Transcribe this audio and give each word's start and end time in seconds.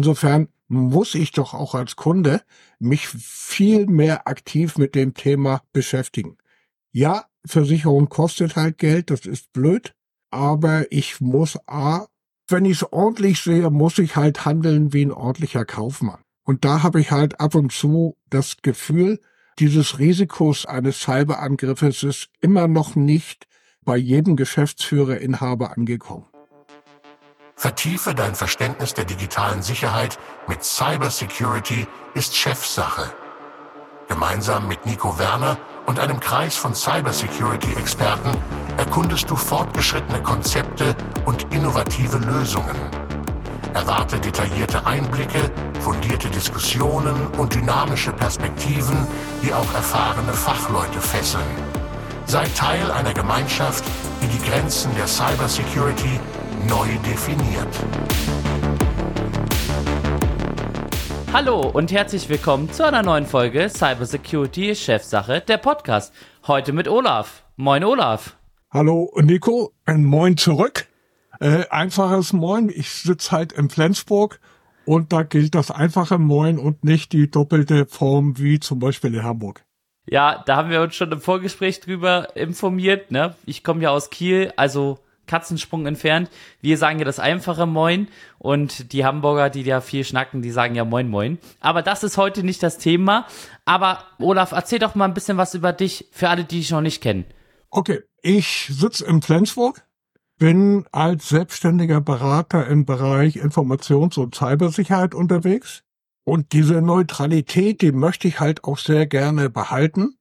insofern 0.00 0.48
muss 0.66 1.14
ich 1.14 1.32
doch 1.32 1.52
auch 1.52 1.74
als 1.74 1.94
Kunde 1.94 2.40
mich 2.78 3.06
viel 3.08 3.86
mehr 3.86 4.26
aktiv 4.26 4.78
mit 4.78 4.94
dem 4.94 5.12
Thema 5.12 5.62
beschäftigen. 5.74 6.38
Ja, 6.90 7.26
Versicherung 7.44 8.08
kostet 8.08 8.56
halt 8.56 8.78
Geld, 8.78 9.10
das 9.10 9.26
ist 9.26 9.52
blöd, 9.52 9.94
aber 10.30 10.90
ich 10.90 11.20
muss 11.20 11.58
A, 11.66 12.06
wenn 12.48 12.64
ich 12.64 12.80
es 12.80 12.92
ordentlich 12.92 13.40
sehe, 13.40 13.68
muss 13.68 13.98
ich 13.98 14.16
halt 14.16 14.46
handeln 14.46 14.94
wie 14.94 15.04
ein 15.04 15.12
ordentlicher 15.12 15.66
Kaufmann. 15.66 16.20
Und 16.44 16.64
da 16.64 16.82
habe 16.82 17.00
ich 17.00 17.10
halt 17.10 17.40
ab 17.40 17.54
und 17.54 17.72
zu 17.72 18.16
das 18.30 18.56
Gefühl, 18.62 19.20
dieses 19.58 19.98
Risikos 19.98 20.64
eines 20.64 21.00
Cyberangriffes 21.00 22.02
ist 22.04 22.30
immer 22.40 22.68
noch 22.68 22.96
nicht 22.96 23.46
bei 23.84 23.98
jedem 23.98 24.36
Geschäftsführer, 24.36 25.18
Inhaber 25.18 25.76
angekommen. 25.76 26.29
Vertiefe 27.60 28.14
dein 28.14 28.34
Verständnis 28.34 28.94
der 28.94 29.04
digitalen 29.04 29.60
Sicherheit 29.60 30.18
mit 30.48 30.64
Cybersecurity 30.64 31.86
ist 32.14 32.34
Chefsache. 32.34 33.12
Gemeinsam 34.08 34.66
mit 34.66 34.86
Nico 34.86 35.18
Werner 35.18 35.58
und 35.84 35.98
einem 35.98 36.20
Kreis 36.20 36.56
von 36.56 36.74
Cybersecurity-Experten 36.74 38.30
erkundest 38.78 39.28
du 39.28 39.36
fortgeschrittene 39.36 40.22
Konzepte 40.22 40.96
und 41.26 41.52
innovative 41.52 42.16
Lösungen. 42.16 42.76
Erwarte 43.74 44.18
detaillierte 44.18 44.86
Einblicke, 44.86 45.50
fundierte 45.80 46.30
Diskussionen 46.30 47.26
und 47.36 47.54
dynamische 47.54 48.14
Perspektiven, 48.14 49.06
die 49.42 49.52
auch 49.52 49.74
erfahrene 49.74 50.32
Fachleute 50.32 51.02
fesseln. 51.02 51.44
Sei 52.24 52.46
Teil 52.54 52.90
einer 52.90 53.12
Gemeinschaft, 53.12 53.84
die 54.22 54.28
die 54.28 54.48
Grenzen 54.48 54.94
der 54.94 55.06
Cybersecurity 55.06 56.18
neu 56.68 56.88
definiert. 57.06 57.68
Hallo 61.32 61.60
und 61.60 61.92
herzlich 61.92 62.28
willkommen 62.28 62.70
zu 62.72 62.84
einer 62.84 63.02
neuen 63.02 63.24
Folge 63.24 63.68
Cybersecurity 63.68 64.74
Chefsache, 64.74 65.40
der 65.40 65.58
Podcast. 65.58 66.12
Heute 66.46 66.72
mit 66.72 66.88
Olaf. 66.88 67.44
Moin 67.56 67.84
Olaf. 67.84 68.36
Hallo 68.70 69.12
Nico, 69.22 69.72
ein 69.84 70.04
Moin 70.04 70.36
zurück. 70.36 70.86
Äh, 71.40 71.64
einfaches 71.70 72.32
Moin, 72.32 72.68
ich 72.68 72.90
sitze 72.90 73.30
halt 73.30 73.52
in 73.52 73.70
Flensburg 73.70 74.40
und 74.84 75.12
da 75.12 75.22
gilt 75.22 75.54
das 75.54 75.70
einfache 75.70 76.18
Moin 76.18 76.58
und 76.58 76.84
nicht 76.84 77.12
die 77.12 77.30
doppelte 77.30 77.86
Form 77.86 78.38
wie 78.38 78.60
zum 78.60 78.80
Beispiel 78.80 79.14
in 79.14 79.22
Hamburg. 79.22 79.64
Ja, 80.06 80.42
da 80.44 80.56
haben 80.56 80.70
wir 80.70 80.82
uns 80.82 80.94
schon 80.94 81.12
im 81.12 81.20
Vorgespräch 81.20 81.80
drüber 81.80 82.34
informiert. 82.36 83.12
Ne? 83.12 83.36
Ich 83.46 83.62
komme 83.62 83.82
ja 83.82 83.90
aus 83.90 84.10
Kiel, 84.10 84.52
also 84.56 84.98
Katzensprung 85.30 85.86
entfernt. 85.86 86.28
Wir 86.60 86.76
sagen 86.76 86.98
ja 86.98 87.04
das 87.04 87.20
einfache 87.20 87.66
Moin 87.66 88.08
und 88.38 88.92
die 88.92 89.04
Hamburger, 89.04 89.48
die 89.48 89.62
ja 89.62 89.80
viel 89.80 90.04
schnacken, 90.04 90.42
die 90.42 90.50
sagen 90.50 90.74
ja 90.74 90.84
Moin 90.84 91.08
Moin. 91.08 91.38
Aber 91.60 91.82
das 91.82 92.02
ist 92.02 92.16
heute 92.16 92.42
nicht 92.42 92.62
das 92.62 92.78
Thema. 92.78 93.26
Aber 93.64 94.04
Olaf, 94.18 94.50
erzähl 94.50 94.80
doch 94.80 94.96
mal 94.96 95.04
ein 95.04 95.14
bisschen 95.14 95.36
was 95.36 95.54
über 95.54 95.72
dich 95.72 96.08
für 96.10 96.28
alle, 96.28 96.44
die 96.44 96.58
dich 96.58 96.72
noch 96.72 96.80
nicht 96.80 97.00
kennen. 97.00 97.24
Okay, 97.70 98.00
ich 98.22 98.68
sitze 98.70 99.06
in 99.06 99.22
Flensburg, 99.22 99.82
bin 100.38 100.86
als 100.90 101.28
selbstständiger 101.28 102.00
Berater 102.00 102.66
im 102.66 102.84
Bereich 102.84 103.36
Informations- 103.36 104.18
und 104.18 104.34
Cybersicherheit 104.34 105.14
unterwegs. 105.14 105.84
Und 106.24 106.52
diese 106.52 106.82
Neutralität, 106.82 107.82
die 107.82 107.92
möchte 107.92 108.26
ich 108.26 108.40
halt 108.40 108.64
auch 108.64 108.78
sehr 108.78 109.06
gerne 109.06 109.48
behalten 109.48 110.16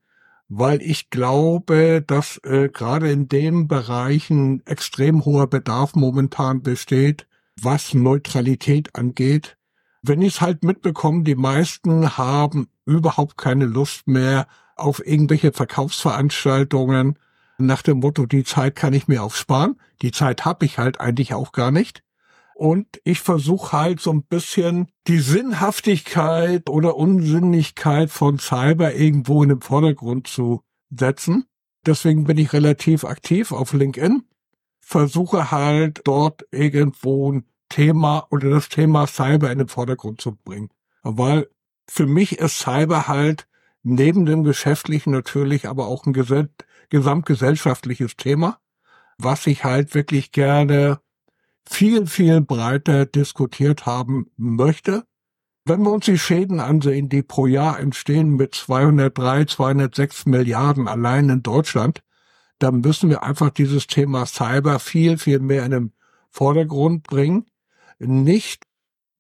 weil 0.50 0.82
ich 0.82 1.12
glaube, 1.12 2.04
dass 2.06 2.38
äh, 2.44 2.70
gerade 2.70 3.12
in 3.12 3.30
den 3.30 3.68
Bereichen 3.68 4.66
extrem 4.66 5.24
hoher 5.24 5.48
Bedarf 5.48 5.96
momentan 5.96 6.64
besteht, 6.64 7.28
was 7.62 7.94
Neutralität 7.94 8.96
angeht. 8.96 9.58
Wenn 10.02 10.22
ich 10.22 10.36
es 10.36 10.42
halt 10.42 10.64
mitbekomme, 10.64 11.24
die 11.24 11.36
meisten 11.36 12.18
haben 12.18 12.68
überhaupt 12.86 13.38
keine 13.38 13.66
Lust 13.66 14.08
mehr 14.08 14.48
auf 14.76 15.06
irgendwelche 15.06 15.52
Verkaufsveranstaltungen 15.52 17.20
nach 17.60 17.82
dem 17.82 18.00
Motto, 18.00 18.26
die 18.26 18.44
Zeit 18.44 18.76
kann 18.76 18.94
ich 18.94 19.08
mir 19.08 19.22
aufsparen. 19.22 19.80
Die 20.02 20.12
Zeit 20.12 20.46
habe 20.46 20.66
ich 20.66 20.78
halt 20.78 21.00
eigentlich 21.00 21.34
auch 21.34 21.52
gar 21.52 21.72
nicht. 21.72 22.04
Und 22.60 23.00
ich 23.06 23.22
versuche 23.22 23.72
halt 23.72 24.02
so 24.02 24.12
ein 24.12 24.24
bisschen 24.24 24.90
die 25.08 25.20
Sinnhaftigkeit 25.20 26.70
oder 26.70 26.98
Unsinnigkeit 26.98 28.12
von 28.12 28.38
Cyber 28.38 28.94
irgendwo 28.96 29.42
in 29.44 29.48
den 29.48 29.62
Vordergrund 29.62 30.28
zu 30.28 30.62
setzen. 30.90 31.46
Deswegen 31.86 32.26
bin 32.26 32.38
ich 32.38 32.52
relativ 32.52 33.06
aktiv 33.06 33.54
auf 33.54 33.72
LinkedIn, 33.72 34.24
versuche 34.82 35.52
halt 35.52 36.02
dort 36.04 36.46
irgendwo 36.52 37.32
ein 37.32 37.46
Thema 37.70 38.28
oder 38.30 38.50
das 38.50 38.68
Thema 38.68 39.08
Cyber 39.08 39.54
in 39.54 39.60
den 39.60 39.70
Vordergrund 39.70 40.20
zu 40.20 40.36
bringen. 40.36 40.68
Weil 41.02 41.48
für 41.88 42.08
mich 42.08 42.40
ist 42.40 42.60
Cyber 42.60 43.08
halt 43.08 43.48
neben 43.84 44.26
dem 44.26 44.44
geschäftlichen 44.44 45.12
natürlich 45.12 45.70
aber 45.70 45.88
auch 45.88 46.06
ein 46.06 46.14
gesamtgesellschaftliches 46.90 48.18
Thema, 48.18 48.60
was 49.18 49.48
ich 49.48 49.64
halt 49.64 49.96
wirklich 49.96 50.34
gerne 50.34 51.00
viel, 51.70 52.08
viel 52.08 52.42
breiter 52.42 53.06
diskutiert 53.06 53.86
haben 53.86 54.32
möchte. 54.38 55.04
Wenn 55.66 55.84
wir 55.84 55.92
uns 55.92 56.06
die 56.06 56.18
Schäden 56.18 56.60
ansehen, 56.60 57.10
die 57.10 57.22
pro 57.22 57.46
Jahr 57.46 57.80
entstehen 57.80 58.36
mit 58.36 58.56
203, 58.56 59.46
206 59.46 60.26
Milliarden 60.26 60.88
allein 60.88 61.30
in 61.30 61.44
Deutschland, 61.44 62.02
dann 62.58 62.82
müssen 62.82 63.10
wir 63.10 63.22
einfach 63.24 63.52
dieses 63.52 63.86
Thema 63.86 64.26
Cyber 64.26 64.80
viel, 64.80 65.18
viel 65.18 65.40
mehr 65.40 65.64
in 65.64 65.72
den 65.72 65.94
Vordergrund 66.32 67.04
bringen. 67.04 67.46
Nicht 68.00 68.64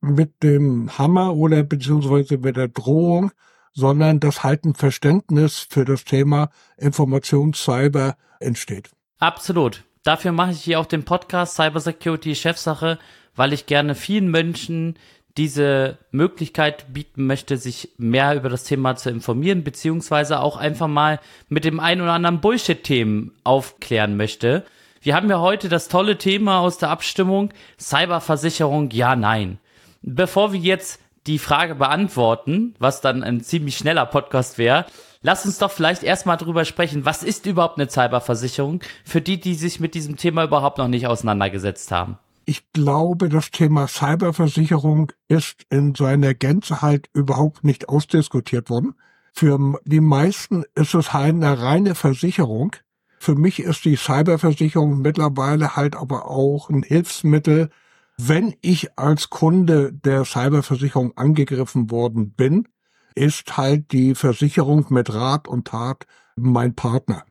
mit 0.01 0.41
dem 0.41 0.97
Hammer 0.97 1.35
oder 1.35 1.63
beziehungsweise 1.63 2.39
mit 2.39 2.57
der 2.57 2.69
Drohung, 2.69 3.31
sondern 3.73 4.19
dass 4.19 4.43
halt 4.43 4.65
ein 4.65 4.73
Verständnis 4.73 5.67
für 5.69 5.85
das 5.85 6.03
Thema 6.03 6.49
Informationscyber 6.77 8.17
entsteht. 8.39 8.89
Absolut. 9.19 9.83
Dafür 10.03 10.31
mache 10.31 10.51
ich 10.51 10.61
hier 10.61 10.79
auch 10.79 10.85
den 10.85 11.03
Podcast 11.03 11.55
Cybersecurity 11.55 12.35
Chefsache, 12.35 12.99
weil 13.35 13.53
ich 13.53 13.65
gerne 13.65 13.95
vielen 13.95 14.31
Menschen 14.31 14.95
diese 15.37 15.97
Möglichkeit 16.11 16.93
bieten 16.93 17.25
möchte, 17.25 17.57
sich 17.57 17.89
mehr 17.97 18.35
über 18.35 18.49
das 18.49 18.63
Thema 18.63 18.95
zu 18.95 19.09
informieren, 19.09 19.63
beziehungsweise 19.63 20.39
auch 20.39 20.57
einfach 20.57 20.87
mal 20.87 21.19
mit 21.47 21.65
dem 21.65 21.79
ein 21.79 22.01
oder 22.01 22.13
anderen 22.13 22.41
Bullshit-Themen 22.41 23.31
aufklären 23.43 24.17
möchte. 24.17 24.65
Wir 25.01 25.15
haben 25.15 25.29
ja 25.29 25.39
heute 25.39 25.69
das 25.69 25.87
tolle 25.87 26.17
Thema 26.17 26.59
aus 26.59 26.77
der 26.77 26.89
Abstimmung 26.89 27.51
Cyberversicherung, 27.79 28.89
ja, 28.91 29.15
nein. 29.15 29.59
Bevor 30.01 30.51
wir 30.51 30.59
jetzt 30.59 31.01
die 31.27 31.39
Frage 31.39 31.75
beantworten, 31.75 32.75
was 32.79 33.01
dann 33.01 33.23
ein 33.23 33.41
ziemlich 33.41 33.77
schneller 33.77 34.05
Podcast 34.05 34.57
wäre, 34.57 34.85
lass 35.21 35.45
uns 35.45 35.57
doch 35.57 35.71
vielleicht 35.71 36.03
erstmal 36.03 36.37
drüber 36.37 36.65
sprechen, 36.65 37.05
was 37.05 37.23
ist 37.23 37.45
überhaupt 37.45 37.79
eine 37.79 37.89
Cyberversicherung 37.89 38.81
für 39.03 39.21
die, 39.21 39.39
die 39.39 39.55
sich 39.55 39.79
mit 39.79 39.95
diesem 39.95 40.17
Thema 40.17 40.43
überhaupt 40.43 40.77
noch 40.77 40.87
nicht 40.87 41.07
auseinandergesetzt 41.07 41.91
haben? 41.91 42.17
Ich 42.45 42.71
glaube, 42.73 43.29
das 43.29 43.51
Thema 43.51 43.87
Cyberversicherung 43.87 45.11
ist 45.27 45.65
in 45.69 45.93
seiner 45.93 46.33
Gänze 46.33 46.81
halt 46.81 47.07
überhaupt 47.13 47.63
nicht 47.63 47.89
ausdiskutiert 47.89 48.69
worden. 48.69 48.95
Für 49.33 49.79
die 49.85 50.01
meisten 50.01 50.63
ist 50.73 50.95
es 50.95 51.13
halt 51.13 51.35
eine 51.35 51.61
reine 51.61 51.93
Versicherung. 51.93 52.75
Für 53.19 53.35
mich 53.35 53.59
ist 53.59 53.85
die 53.85 53.97
Cyberversicherung 53.97 54.99
mittlerweile 55.01 55.75
halt 55.75 55.95
aber 55.95 56.27
auch 56.27 56.69
ein 56.69 56.81
Hilfsmittel, 56.81 57.69
wenn 58.17 58.55
ich 58.61 58.97
als 58.97 59.29
Kunde 59.29 59.93
der 59.93 60.25
Cyberversicherung 60.25 61.15
angegriffen 61.15 61.91
worden 61.91 62.31
bin, 62.31 62.67
ist 63.19 63.57
halt 63.57 63.91
die 63.91 64.15
Versicherung 64.15 64.85
mit 64.89 65.13
Rat 65.13 65.49
und 65.49 65.67
Tat 65.67 66.07
mein 66.37 66.73
Partner. 66.73 67.25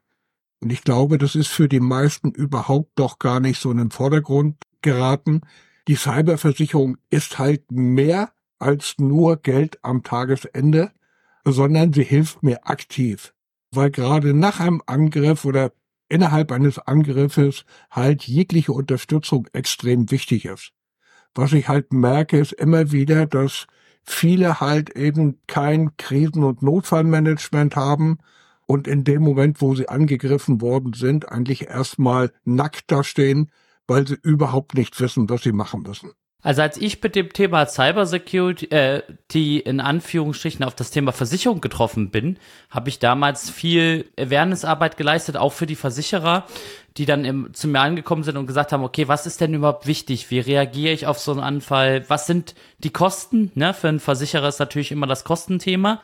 Und 0.60 0.71
ich 0.71 0.82
glaube, 0.82 1.16
das 1.16 1.34
ist 1.34 1.49
für 1.49 1.66
die 1.66 1.81
meisten 1.81 2.31
überhaupt 2.31 2.91
doch 2.97 3.19
gar 3.19 3.41
nicht 3.41 3.59
so 3.59 3.71
in 3.71 3.78
den 3.78 3.91
Vordergrund 3.91 4.56
geraten. 4.82 5.41
Die 5.87 5.94
Cyberversicherung 5.94 6.99
ist 7.09 7.38
halt 7.38 7.72
mehr 7.72 8.32
als 8.59 8.97
nur 8.99 9.38
Geld 9.38 9.79
am 9.82 10.02
Tagesende, 10.02 10.93
sondern 11.46 11.94
sie 11.94 12.05
hilft 12.05 12.43
mir 12.43 12.67
aktiv. 12.67 13.32
Weil 13.70 13.91
gerade 13.91 14.34
nach 14.34 14.61
einem 14.61 14.82
Angriff 14.84 15.46
oder 15.46 15.73
innerhalb 16.11 16.52
eines 16.52 16.79
Angriffes 16.79 17.64
halt 17.91 18.25
jegliche 18.25 18.73
Unterstützung 18.73 19.49
extrem 19.55 20.11
wichtig 20.11 20.44
ist. 20.44 20.73
Was 21.34 21.55
ich 21.55 21.69
halt 21.69 21.94
merke, 21.94 22.38
ist 22.38 22.52
immer 22.52 22.93
wieder, 22.93 23.25
dass 23.26 23.67
viele 24.10 24.60
halt 24.60 24.90
eben 24.96 25.38
kein 25.46 25.96
Krisen- 25.96 26.44
und 26.44 26.62
Notfallmanagement 26.62 27.76
haben 27.76 28.19
und 28.66 28.87
in 28.88 29.05
dem 29.05 29.22
Moment, 29.22 29.60
wo 29.60 29.75
sie 29.75 29.88
angegriffen 29.88 30.60
worden 30.60 30.93
sind, 30.93 31.28
eigentlich 31.31 31.69
erstmal 31.69 32.32
nackt 32.44 32.90
dastehen, 32.90 33.50
weil 33.87 34.06
sie 34.06 34.19
überhaupt 34.22 34.75
nicht 34.75 34.99
wissen, 35.00 35.28
was 35.31 35.43
sie 35.43 35.52
machen 35.52 35.82
müssen. 35.82 36.12
Also 36.40 36.62
als 36.62 36.76
ich 36.76 37.02
mit 37.02 37.17
dem 37.17 37.32
Thema 37.32 37.67
Cybersecurity, 37.67 38.67
äh, 38.67 39.02
die 39.32 39.58
in 39.58 39.81
Anführungsstrichen 39.81 40.64
auf 40.64 40.76
das 40.76 40.93
Thema 40.93 41.11
Versicherung 41.11 41.61
getroffen 41.61 42.11
bin, 42.11 42.38
habe 42.70 42.88
ich 42.90 43.00
damals 43.00 43.50
viel 43.50 44.08
Awareness-Arbeit 44.17 44.96
geleistet, 44.96 45.37
auch 45.37 45.52
für 45.52 45.67
die 45.67 45.75
Versicherer, 45.75 46.46
die 46.96 47.06
dann 47.06 47.25
im, 47.25 47.52
zu 47.55 47.67
mir 47.67 47.81
angekommen 47.81 48.23
sind 48.23 48.37
und 48.37 48.46
gesagt 48.46 48.73
haben, 48.73 48.85
okay, 48.85 49.08
was 49.08 49.26
ist 49.26 49.40
denn 49.40 49.52
überhaupt 49.52 49.88
wichtig? 49.88 50.31
Wie 50.31 50.38
reagiere 50.38 50.93
ich 50.93 51.08
auf 51.08 51.19
so 51.19 51.32
einen 51.32 51.40
Anfall? 51.40 52.08
Was 52.08 52.26
sind 52.29 52.55
die 52.79 52.91
Kosten? 52.91 53.50
Ne? 53.56 53.75
Für 53.75 53.88
einen 53.88 54.00
Versicherer 54.00 54.46
ist 54.46 54.61
natürlich 54.61 54.93
immer 54.93 55.08
das 55.08 55.25
Kostenthema. 55.25 56.02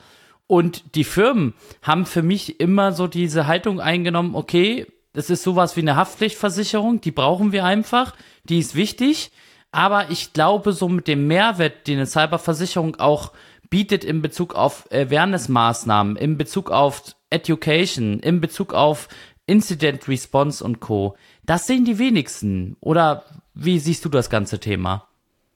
Und 0.48 0.96
die 0.96 1.04
Firmen 1.04 1.54
haben 1.80 2.06
für 2.06 2.22
mich 2.22 2.58
immer 2.58 2.90
so 2.90 3.06
diese 3.06 3.46
Haltung 3.46 3.80
eingenommen, 3.80 4.34
okay, 4.34 4.87
das 5.12 5.30
ist 5.30 5.44
sowas 5.44 5.76
wie 5.76 5.80
eine 5.80 5.94
Haftpflichtversicherung, 5.94 7.00
die 7.00 7.12
brauchen 7.12 7.52
wir 7.52 7.64
einfach, 7.64 8.16
die 8.42 8.58
ist 8.58 8.75
wichtig 8.75 9.30
aber 9.75 10.11
ich 10.11 10.32
glaube, 10.32 10.73
so 10.73 10.88
mit 10.88 11.09
dem 11.09 11.26
Mehrwert, 11.26 11.88
den 11.88 11.99
eine 11.99 12.06
Cyberversicherung 12.06 12.94
auch 12.97 13.32
bietet 13.71 14.05
in 14.05 14.23
Bezug 14.23 14.55
auf 14.55 14.88
Awareness-Maßnahmen, 14.93 16.15
in 16.15 16.38
Bezug 16.38 16.71
auf 16.71 17.17
Education, 17.31 18.21
in 18.21 18.41
Bezug 18.41 18.73
auf 18.73 19.09
Incident 19.47 20.06
Response 20.06 20.62
und 20.62 20.79
Co. 20.79 21.17
Das 21.44 21.67
sehen 21.67 21.85
die 21.85 21.99
wenigsten. 21.99 22.76
Oder 22.81 23.25
wie 23.53 23.81
siehst 23.81 24.05
du 24.05 24.09
das 24.09 24.31
ganze 24.31 24.61
Thema? 24.61 25.09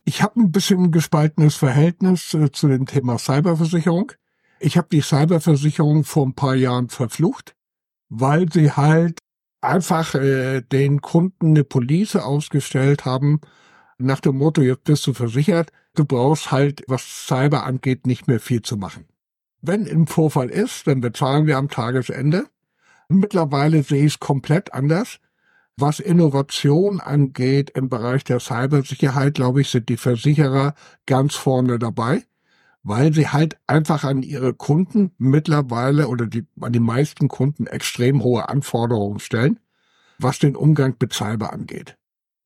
Ich 0.05 0.20
habe 0.20 0.41
ein 0.41 0.50
bisschen 0.50 0.91
gespaltenes 0.91 1.55
Verhältnis 1.55 2.35
äh, 2.35 2.50
zu 2.50 2.67
dem 2.67 2.87
Thema 2.87 3.19
Cyberversicherung. 3.19 4.11
Ich 4.59 4.76
habe 4.76 4.88
die 4.91 5.03
Cyberversicherung 5.03 6.03
vor 6.03 6.26
ein 6.26 6.35
paar 6.35 6.56
Jahren 6.56 6.88
verflucht, 6.88 7.55
weil 8.09 8.50
sie 8.50 8.73
halt 8.73 9.20
einfach 9.61 10.17
äh, 10.17 10.62
den 10.62 11.03
Kunden 11.03 11.50
eine 11.50 11.62
Police 11.62 12.17
ausgestellt 12.17 13.05
haben, 13.05 13.41
nach 13.98 14.20
dem 14.20 14.38
Motto, 14.38 14.62
jetzt 14.62 14.84
bist 14.84 15.06
du 15.06 15.12
versichert, 15.12 15.72
du 15.94 16.04
brauchst 16.04 16.50
halt, 16.52 16.84
was 16.86 17.26
Cyber 17.26 17.64
angeht, 17.64 18.06
nicht 18.06 18.28
mehr 18.28 18.40
viel 18.40 18.62
zu 18.62 18.76
machen. 18.76 19.04
Wenn 19.60 19.86
im 19.86 20.06
Vorfall 20.06 20.50
ist, 20.50 20.86
dann 20.86 21.00
bezahlen 21.00 21.46
wir 21.46 21.58
am 21.58 21.68
Tagesende. 21.68 22.46
Mittlerweile 23.08 23.82
sehe 23.82 24.04
ich 24.04 24.14
es 24.14 24.20
komplett 24.20 24.72
anders. 24.72 25.18
Was 25.76 26.00
Innovation 26.00 27.00
angeht 27.00 27.70
im 27.70 27.88
Bereich 27.88 28.24
der 28.24 28.40
Cybersicherheit, 28.40 29.34
glaube 29.34 29.60
ich, 29.60 29.70
sind 29.70 29.88
die 29.88 29.96
Versicherer 29.96 30.74
ganz 31.06 31.34
vorne 31.34 31.78
dabei, 31.78 32.24
weil 32.82 33.12
sie 33.12 33.28
halt 33.28 33.58
einfach 33.66 34.04
an 34.04 34.22
ihre 34.22 34.54
Kunden 34.54 35.12
mittlerweile 35.18 36.08
oder 36.08 36.26
die, 36.26 36.46
an 36.60 36.72
die 36.72 36.80
meisten 36.80 37.28
Kunden 37.28 37.66
extrem 37.66 38.22
hohe 38.22 38.48
Anforderungen 38.48 39.18
stellen, 39.18 39.58
was 40.18 40.38
den 40.38 40.56
Umgang 40.56 40.96
mit 41.00 41.12
Cyber 41.12 41.52
angeht. 41.52 41.97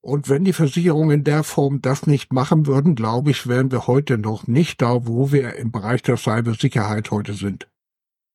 Und 0.04 0.28
wenn 0.28 0.44
die 0.44 0.52
Versicherungen 0.52 1.20
in 1.20 1.24
der 1.24 1.44
Form 1.44 1.80
das 1.80 2.08
nicht 2.08 2.32
machen 2.32 2.66
würden, 2.66 2.96
glaube 2.96 3.30
ich, 3.30 3.46
wären 3.46 3.70
wir 3.70 3.86
heute 3.86 4.18
noch 4.18 4.48
nicht 4.48 4.82
da, 4.82 5.06
wo 5.06 5.30
wir 5.30 5.54
im 5.54 5.70
Bereich 5.70 6.02
der 6.02 6.16
Cybersicherheit 6.16 7.12
heute 7.12 7.34
sind. 7.34 7.68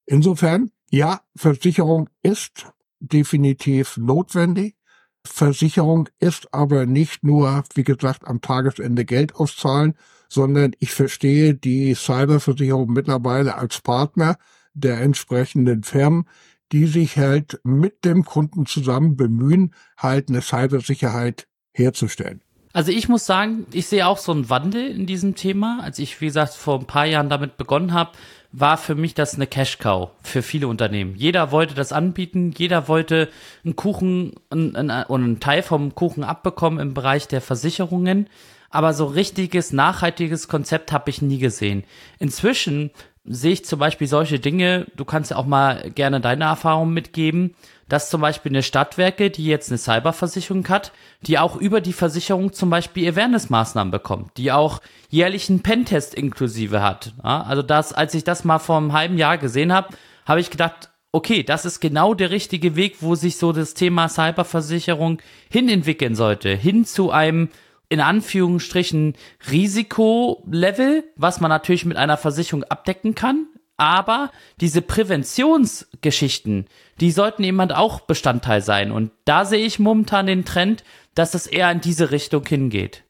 Insofern, 0.06 0.72
ja, 0.90 1.20
Versicherung 1.36 2.10
ist 2.24 2.72
definitiv 3.02 3.98
notwendig. 3.98 4.78
Versicherung 5.26 6.08
ist 6.20 6.54
aber 6.54 6.86
nicht 6.86 7.26
nur, 7.26 7.66
wie 7.76 7.84
gesagt, 7.84 8.26
am 8.26 8.40
Tagesende 8.40 9.04
Geld 9.04 9.36
auszahlen, 9.36 9.96
sondern 10.30 10.72
ich 10.80 10.94
verstehe 10.94 11.54
die 11.54 11.94
Cyberversicherung 11.96 12.94
mittlerweile 12.94 13.56
als 13.56 13.82
Partner 13.82 14.38
der 14.74 15.02
entsprechenden 15.02 15.84
Firmen, 15.84 16.30
die 16.72 16.86
sich 16.86 17.18
halt 17.18 17.60
mit 17.66 18.06
dem 18.06 18.24
Kunden 18.24 18.66
zusammen 18.66 19.18
bemühen, 19.18 19.74
halt 19.98 20.30
eine 20.30 20.42
Cybersicherheit 20.42 21.48
herzustellen. 21.78 22.42
Also 22.74 22.92
ich 22.92 23.10
muss 23.10 23.26
sagen, 23.26 23.66
ich 23.72 23.88
sehe 23.88 24.06
auch 24.06 24.18
so 24.18 24.32
einen 24.32 24.50
Wandel 24.50 24.88
in 24.88 25.06
diesem 25.06 25.36
Thema. 25.36 25.80
Als 25.82 25.98
ich, 26.00 26.22
wie 26.22 26.28
gesagt, 26.28 26.54
vor 26.54 26.80
ein 26.80 26.86
paar 26.86 27.06
Jahren 27.06 27.30
damit 27.30 27.58
begonnen 27.58 27.94
habe, 27.94 28.12
war 28.52 28.78
für 28.78 28.96
mich 28.96 29.14
das 29.14 29.36
eine 29.36 29.48
Cash-Cow 29.48 30.12
für 30.22 30.42
viele 30.42 30.68
Unternehmen. 30.68 31.16
Jeder 31.16 31.52
wollte 31.52 31.74
das 31.74 31.92
anbieten, 31.92 32.54
jeder 32.56 32.88
wollte 32.88 33.30
einen 33.66 33.76
Kuchen 33.76 34.34
und 34.50 34.76
einen, 34.76 34.92
einen 34.92 35.40
Teil 35.40 35.64
vom 35.64 35.96
Kuchen 35.96 36.24
abbekommen 36.24 36.80
im 36.80 36.94
Bereich 36.94 37.28
der 37.28 37.42
Versicherungen. 37.42 38.28
Aber 38.70 38.94
so 38.94 39.06
richtiges, 39.06 39.74
nachhaltiges 39.74 40.48
Konzept 40.48 40.92
habe 40.92 41.10
ich 41.10 41.22
nie 41.22 41.40
gesehen. 41.40 41.84
Inzwischen 42.20 42.92
sehe 43.24 43.54
ich 43.54 43.66
zum 43.66 43.80
Beispiel 43.80 44.08
solche 44.08 44.40
Dinge, 44.40 44.88
du 44.96 45.04
kannst 45.04 45.32
ja 45.32 45.38
auch 45.38 45.46
mal 45.46 45.90
gerne 45.92 46.22
deine 46.22 46.46
Erfahrungen 46.46 46.94
mitgeben, 46.94 47.56
dass 47.88 48.10
zum 48.10 48.22
Beispiel 48.22 48.52
eine 48.52 48.64
Stadtwerke, 48.64 49.30
die 49.30 49.46
jetzt 49.46 49.70
eine 49.70 49.78
Cyberversicherung 49.78 50.68
hat, 50.68 50.92
die 51.22 51.40
auch 51.40 51.56
über 51.56 51.82
die 51.82 51.94
Versicherung 51.94 52.54
zum 52.54 52.70
Beispiel 52.70 53.10
Awareness-Maßnahmen 53.10 53.92
bekommt, 53.92 54.38
die 54.38 54.52
auch 54.52 54.82
jährlichen 55.10 55.62
Pentest 55.62 56.14
inklusive 56.14 56.82
hat. 56.82 57.14
Ja, 57.24 57.42
also 57.42 57.62
das, 57.62 57.94
als 57.94 58.14
ich 58.14 58.24
das 58.24 58.44
mal 58.44 58.60
vor 58.60 58.78
einem 58.78 58.94
halben 58.94 59.18
Jahr 59.18 59.38
gesehen 59.38 59.72
habe, 59.74 59.90
habe 60.26 60.42
ich 60.42 60.50
gedacht, 60.50 60.90
okay, 61.12 61.44
das 61.44 61.66
ist 61.66 61.80
genau 61.80 62.14
der 62.14 62.32
richtige 62.32 62.76
Weg, 62.76 62.98
wo 63.02 63.16
sich 63.16 63.38
so 63.38 63.54
das 63.54 63.74
Thema 63.74 64.10
Cyberversicherung 64.10 65.22
hinentwickeln 65.50 66.16
sollte, 66.16 66.50
hin 66.50 66.86
zu 66.86 67.12
einem 67.12 67.50
in 67.90 68.02
Anführungsstrichen 68.02 69.16
Risikolevel, 69.50 71.06
was 71.16 71.40
man 71.40 71.50
natürlich 71.50 71.86
mit 71.86 71.96
einer 71.98 72.18
Versicherung 72.18 72.66
abdecken 72.66 73.16
kann, 73.16 73.48
aber 73.78 74.32
diese 74.60 74.82
Präventionsgeschichten, 74.82 76.66
die 77.00 77.12
sollten 77.12 77.44
jemand 77.44 77.74
auch 77.74 78.02
Bestandteil 78.02 78.62
sein. 78.62 78.92
Und 78.92 79.12
da 79.26 79.46
sehe 79.46 79.66
ich 79.66 79.80
momentan 79.80 80.26
den 80.26 80.46
Trend, 80.46 80.84
dass 81.14 81.36
es 81.36 81.48
eher 81.48 81.72
in 81.72 81.82
diese 81.82 82.12
Richtung 82.12 82.46
hingeht. 82.46 83.04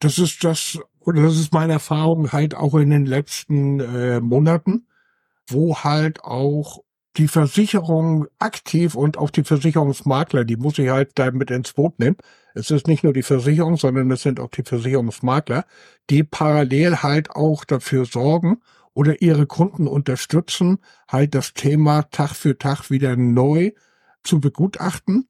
Das 0.00 0.18
ist 0.18 0.42
das, 0.42 0.78
oder 1.00 1.22
das 1.22 1.36
ist 1.36 1.52
meine 1.52 1.74
Erfahrung 1.74 2.32
halt 2.32 2.54
auch 2.54 2.74
in 2.74 2.90
den 2.90 3.06
letzten 3.06 3.80
äh, 3.80 4.20
Monaten, 4.20 4.86
wo 5.48 5.76
halt 5.76 6.24
auch 6.24 6.82
die 7.16 7.28
Versicherung 7.28 8.26
aktiv 8.38 8.94
und 8.94 9.16
auch 9.16 9.30
die 9.30 9.44
Versicherungsmakler, 9.44 10.44
die 10.44 10.56
muss 10.56 10.78
ich 10.78 10.90
halt 10.90 11.12
da 11.14 11.30
mit 11.30 11.50
ins 11.50 11.72
Boot 11.72 11.98
nehmen. 11.98 12.16
Es 12.54 12.70
ist 12.70 12.88
nicht 12.88 13.04
nur 13.04 13.12
die 13.12 13.22
Versicherung, 13.22 13.76
sondern 13.76 14.10
es 14.10 14.22
sind 14.22 14.38
auch 14.38 14.50
die 14.50 14.62
Versicherungsmakler, 14.62 15.64
die 16.10 16.24
parallel 16.24 17.02
halt 17.02 17.30
auch 17.30 17.64
dafür 17.64 18.04
sorgen 18.04 18.58
oder 18.96 19.20
ihre 19.20 19.46
Kunden 19.46 19.86
unterstützen, 19.86 20.78
halt 21.06 21.34
das 21.34 21.52
Thema 21.52 22.04
Tag 22.04 22.34
für 22.34 22.56
Tag 22.56 22.90
wieder 22.90 23.14
neu 23.14 23.72
zu 24.24 24.40
begutachten. 24.40 25.28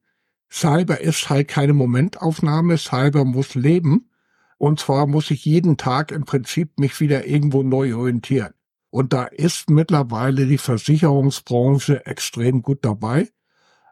Cyber 0.49 1.01
ist 1.01 1.29
halt 1.29 1.49
keine 1.49 1.73
Momentaufnahme, 1.73 2.77
Cyber 2.77 3.25
muss 3.25 3.55
leben. 3.55 4.09
Und 4.57 4.79
zwar 4.79 5.05
muss 5.05 5.31
ich 5.31 5.43
jeden 5.43 5.75
Tag 5.75 6.13
im 6.13 6.23
Prinzip 6.23 6.79
mich 6.79 7.01
wieder 7.01 7.27
irgendwo 7.27 7.61
neu 7.61 7.93
orientieren. 7.93 8.53
Und 8.89 9.11
da 9.11 9.25
ist 9.25 9.69
mittlerweile 9.69 10.47
die 10.47 10.57
Versicherungsbranche 10.57 12.05
extrem 12.05 12.61
gut 12.61 12.85
dabei, 12.85 13.27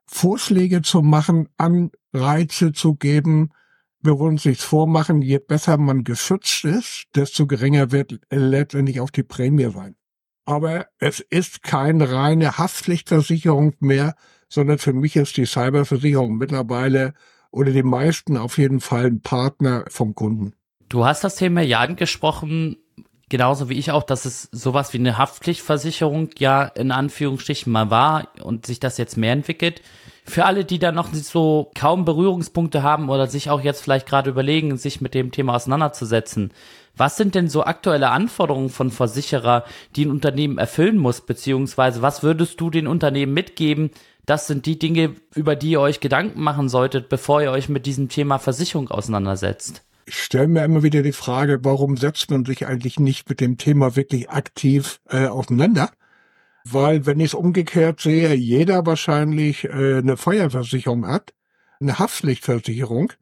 Vorschläge 0.06 0.84
zu 0.84 1.02
machen, 1.02 1.50
Anreize 1.58 2.72
zu 2.72 2.96
geben. 2.96 3.50
Wir 4.06 4.20
wollen 4.20 4.34
uns 4.34 4.46
nichts 4.46 4.64
vormachen, 4.64 5.24
je 5.24 5.40
besser 5.40 5.78
man 5.78 6.04
geschützt 6.04 6.64
ist, 6.64 7.06
desto 7.16 7.48
geringer 7.48 7.92
wird 7.92 8.20
letztendlich 8.30 9.00
auch 9.00 9.10
die 9.10 9.24
Prämie 9.24 9.72
sein. 9.72 9.96
Aber 10.46 10.86
es 11.00 11.22
ist 11.22 11.64
keine 11.64 12.12
reine 12.12 12.60
Haftpflichtversicherung 12.60 13.74
mehr, 13.80 14.14
sondern 14.48 14.78
für 14.78 14.94
mich 14.94 15.16
ist 15.16 15.38
die 15.38 15.48
Cyberversicherung 15.48 16.38
mittlerweile 16.38 17.16
oder 17.50 17.72
die 17.72 17.82
meisten 17.82 18.38
auf 18.38 18.60
jeden 18.60 18.80
Fall 18.80 19.06
ein 19.06 19.22
Partner 19.22 19.86
vom 19.88 20.14
Kunden. 20.14 20.54
Du 20.88 21.04
hast 21.04 21.24
das 21.24 21.38
Thema 21.38 21.62
ja 21.62 21.80
angesprochen, 21.80 22.78
genauso 23.30 23.70
wie 23.70 23.78
ich 23.78 23.92
auch, 23.92 24.04
dass 24.04 24.26
es 24.26 24.50
sowas 24.52 24.94
wie 24.94 24.98
eine 24.98 25.18
Haftpflichtversicherung 25.18 26.30
ja 26.38 26.64
in 26.64 26.92
Anführungsstrichen 26.92 27.72
mal 27.72 27.90
war 27.90 28.28
und 28.42 28.66
sich 28.66 28.80
das 28.80 28.98
jetzt 28.98 29.18
mehr 29.18 29.34
entwickelt. 29.34 29.82
Für 30.28 30.46
alle, 30.46 30.66
die 30.66 30.80
da 30.80 30.92
noch 30.92 31.14
so 31.14 31.72
kaum 31.76 32.04
Berührungspunkte 32.04 32.82
haben 32.82 33.10
oder 33.10 33.28
sich 33.28 33.50
auch 33.50 33.62
jetzt 33.62 33.84
vielleicht 33.84 34.08
gerade 34.08 34.30
überlegen, 34.30 34.76
sich 34.78 35.00
mit 35.00 35.14
dem 35.14 35.32
Thema 35.32 35.56
auseinanderzusetzen, 35.56 36.52
was 36.98 37.18
sind 37.18 37.36
denn 37.36 37.50
so 37.50 37.64
aktuelle 37.64 38.10
Anforderungen 38.10 38.70
von 38.70 38.90
Versicherer, 38.90 39.66
die 39.96 40.06
ein 40.06 40.12
Unternehmen 40.12 40.58
erfüllen 40.58 40.98
muss, 40.98 41.22
beziehungsweise 41.22 42.02
was 42.02 42.24
würdest 42.24 42.60
du 42.62 42.70
den 42.70 42.88
Unternehmen 42.88 43.34
mitgeben? 43.34 43.92
Das 44.26 44.48
sind 44.48 44.66
die 44.66 44.80
Dinge, 44.80 45.16
über 45.36 45.56
die 45.56 45.72
ihr 45.72 45.82
euch 45.82 46.00
Gedanken 46.00 46.42
machen 46.42 46.70
solltet, 46.70 47.10
bevor 47.10 47.42
ihr 47.42 47.52
euch 47.52 47.70
mit 47.70 47.86
diesem 47.86 48.10
Thema 48.10 48.40
Versicherung 48.40 48.90
auseinandersetzt. 48.90 49.84
Ich 50.06 50.24
stelle 50.24 50.48
mir 50.48 50.64
immer 50.64 50.84
wieder 50.84 51.02
die 51.02 51.12
Frage, 51.12 51.64
warum 51.64 51.98
setzt 51.98 52.30
man 52.30 52.46
sich 52.46 52.68
eigentlich 52.68 53.00
nicht 53.00 53.28
mit 53.28 53.40
dem 53.42 53.58
Thema 53.58 53.96
wirklich 53.96 54.30
aktiv 54.30 55.02
äh, 55.10 55.26
auseinander? 55.26 55.92
Weil 56.64 57.06
wenn 57.06 57.20
ich 57.20 57.28
es 57.28 57.34
umgekehrt 57.34 58.00
sehe, 58.02 58.34
jeder 58.34 58.86
wahrscheinlich 58.86 59.66
äh, 59.66 59.98
eine 59.98 60.18
Feuerversicherung 60.18 61.08
hat, 61.08 61.34
eine 61.80 62.00
Haftpflichtversicherung. 62.00 63.14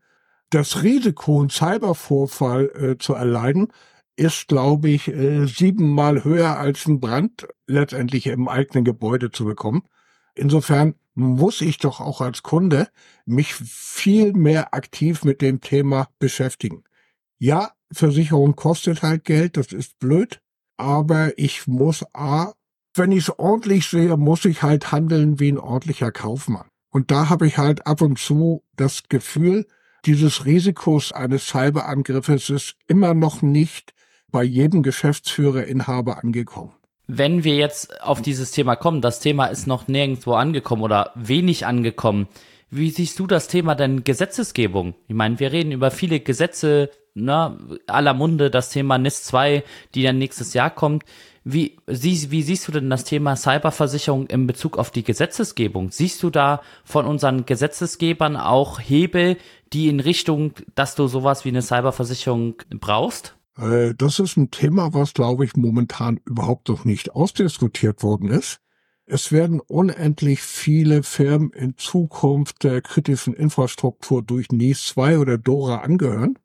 Das 0.50 0.84
Risiko, 0.84 1.40
einen 1.40 1.50
Cybervorfall 1.50 2.70
äh, 2.75 2.98
zu 2.98 3.13
erleiden, 3.13 3.70
ist, 4.16 4.48
glaube 4.48 4.90
ich, 4.90 5.08
äh, 5.08 5.48
siebenmal 5.48 6.24
höher 6.24 6.58
als 6.58 6.86
ein 6.86 7.00
Brand 7.00 7.48
letztendlich 7.66 8.28
im 8.28 8.48
eigenen 8.48 8.86
Gebäude 8.86 9.32
zu 9.32 9.46
bekommen. 9.46 9.84
Insofern 10.36 10.96
muss 11.15 11.62
ich 11.62 11.77
doch 11.77 12.00
auch 12.00 12.22
als 12.22 12.43
Kunde 12.43 12.89
mich 13.25 13.53
viel 13.53 14.34
mehr 14.34 14.74
aktiv 14.74 15.24
mit 15.24 15.41
dem 15.41 15.62
Thema 15.62 16.10
beschäftigen. 16.20 16.84
Ja, 17.38 17.72
Versicherung 17.91 18.55
kostet 18.55 19.03
halt 19.03 19.24
Geld, 19.24 19.58
das 19.58 19.67
ist 19.67 20.00
blöd. 20.00 20.41
Aber 20.77 21.38
ich 21.38 21.67
muss 21.67 22.03
A, 22.13 22.53
wenn 22.96 23.12
ich 23.12 23.25
es 23.25 23.39
ordentlich 23.39 23.88
sehe, 23.88 24.17
muss 24.17 24.46
ich 24.46 24.63
halt 24.63 24.91
handeln 24.91 25.39
wie 25.39 25.51
ein 25.51 25.60
ordentlicher 25.60 26.12
Kaufmann. 26.12 26.67
Und 26.89 27.12
da 27.12 27.29
habe 27.29 27.48
ich 27.48 27.58
halt 27.58 27.88
ab 27.88 28.01
und 28.01 28.20
zu 28.20 28.63
das 28.75 29.03
Gefühl, 29.10 29.67
dieses 30.05 30.46
Risikos 30.46 31.12
eines 31.12 31.48
Cyberangriffes 31.48 32.50
ist 32.50 32.75
immer 32.88 33.13
noch 33.13 33.41
nicht 33.41 33.93
bei 34.32 34.43
jedem 34.43 34.84
Geschäftsführer, 34.84 35.65
Inhaber 35.65 36.24
angekommen. 36.24 36.74
Wenn 37.07 37.43
wir 37.43 37.55
jetzt 37.55 38.01
auf 38.01 38.22
dieses 38.22 38.51
Thema 38.51 38.75
kommen, 38.75 39.01
das 39.01 39.19
Thema 39.19 39.48
ist 39.48 39.67
noch 39.67 39.88
nirgendwo 39.88 40.33
angekommen 40.33 40.83
oder 40.83 41.12
wenig 41.15 41.65
angekommen. 41.65 42.27
Wie 42.69 42.89
siehst 42.89 43.19
du 43.19 43.27
das 43.27 43.48
Thema 43.48 43.75
denn 43.75 44.03
Gesetzesgebung? 44.03 44.95
Ich 45.07 45.15
meine, 45.15 45.39
wir 45.39 45.51
reden 45.51 45.74
über 45.74 45.91
viele 45.91 46.22
Gesetze, 46.22 46.89
ne, 47.13 47.57
aller 47.88 48.13
Munde, 48.13 48.50
das 48.50 48.69
Thema 48.69 48.98
NIS 48.98 49.25
2, 49.25 49.63
die 49.93 50.03
dann 50.03 50.17
nächstes 50.17 50.53
Jahr 50.53 50.69
kommt. 50.69 51.03
Wie, 51.43 51.77
sie, 51.88 52.31
wie 52.31 52.41
siehst 52.41 52.67
du 52.67 52.72
denn 52.72 52.89
das 52.89 53.03
Thema 53.03 53.36
Cyberversicherung 53.36 54.27
in 54.27 54.48
Bezug 54.48 54.77
auf 54.77 54.89
die 54.89 55.03
Gesetzesgebung? 55.03 55.91
Siehst 55.91 56.24
du 56.24 56.29
da 56.29 56.62
von 56.86 57.05
unseren 57.05 57.45
Gesetzesgebern 57.45 58.38
auch 58.38 58.79
Hebel, 58.79 59.38
die 59.74 59.89
in 59.89 60.00
Richtung, 60.00 60.53
dass 60.74 60.95
du 60.95 61.07
sowas 61.07 61.43
wie 61.43 61.50
eine 61.50 61.62
Cyberversicherung 61.62 62.55
brauchst? 62.69 63.36
Äh, 63.57 63.93
das 63.95 64.19
ist 64.19 64.38
ein 64.38 64.51
Thema, 64.51 64.93
was, 64.93 65.13
glaube 65.13 65.45
ich, 65.45 65.55
momentan 65.55 66.19
überhaupt 66.25 66.69
noch 66.69 66.86
nicht 66.86 67.15
ausdiskutiert 67.15 68.03
worden 68.03 68.29
ist. 68.29 68.60
Es 69.05 69.31
werden 69.31 69.60
unendlich 69.60 70.41
viele 70.41 71.03
Firmen 71.03 71.51
in 71.51 71.77
Zukunft 71.77 72.63
der 72.63 72.81
kritischen 72.81 73.33
Infrastruktur 73.33 74.24
durch 74.24 74.50
NIS 74.50 74.88
2 74.88 75.19
oder 75.19 75.38
DORA 75.38 75.79
angehören. 75.79 76.39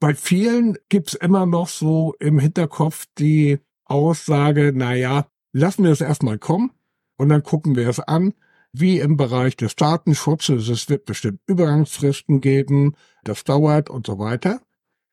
Bei 0.00 0.14
vielen 0.14 0.78
gibt's 0.88 1.14
immer 1.14 1.44
noch 1.44 1.68
so 1.68 2.14
im 2.18 2.38
Hinterkopf 2.38 3.06
die 3.18 3.58
Aussage, 3.84 4.72
na 4.74 4.94
ja, 4.94 5.26
lassen 5.52 5.84
wir 5.84 5.90
es 5.90 6.00
erstmal 6.00 6.38
kommen 6.38 6.70
und 7.16 7.28
dann 7.28 7.42
gucken 7.42 7.76
wir 7.76 7.88
es 7.88 8.00
an. 8.00 8.34
Wie 8.72 9.00
im 9.00 9.16
Bereich 9.16 9.56
des 9.56 9.76
Datenschutzes, 9.76 10.68
es 10.68 10.88
wird 10.88 11.04
bestimmt 11.04 11.40
Übergangsfristen 11.46 12.40
geben, 12.40 12.94
das 13.24 13.44
dauert 13.44 13.90
und 13.90 14.06
so 14.06 14.18
weiter. 14.18 14.60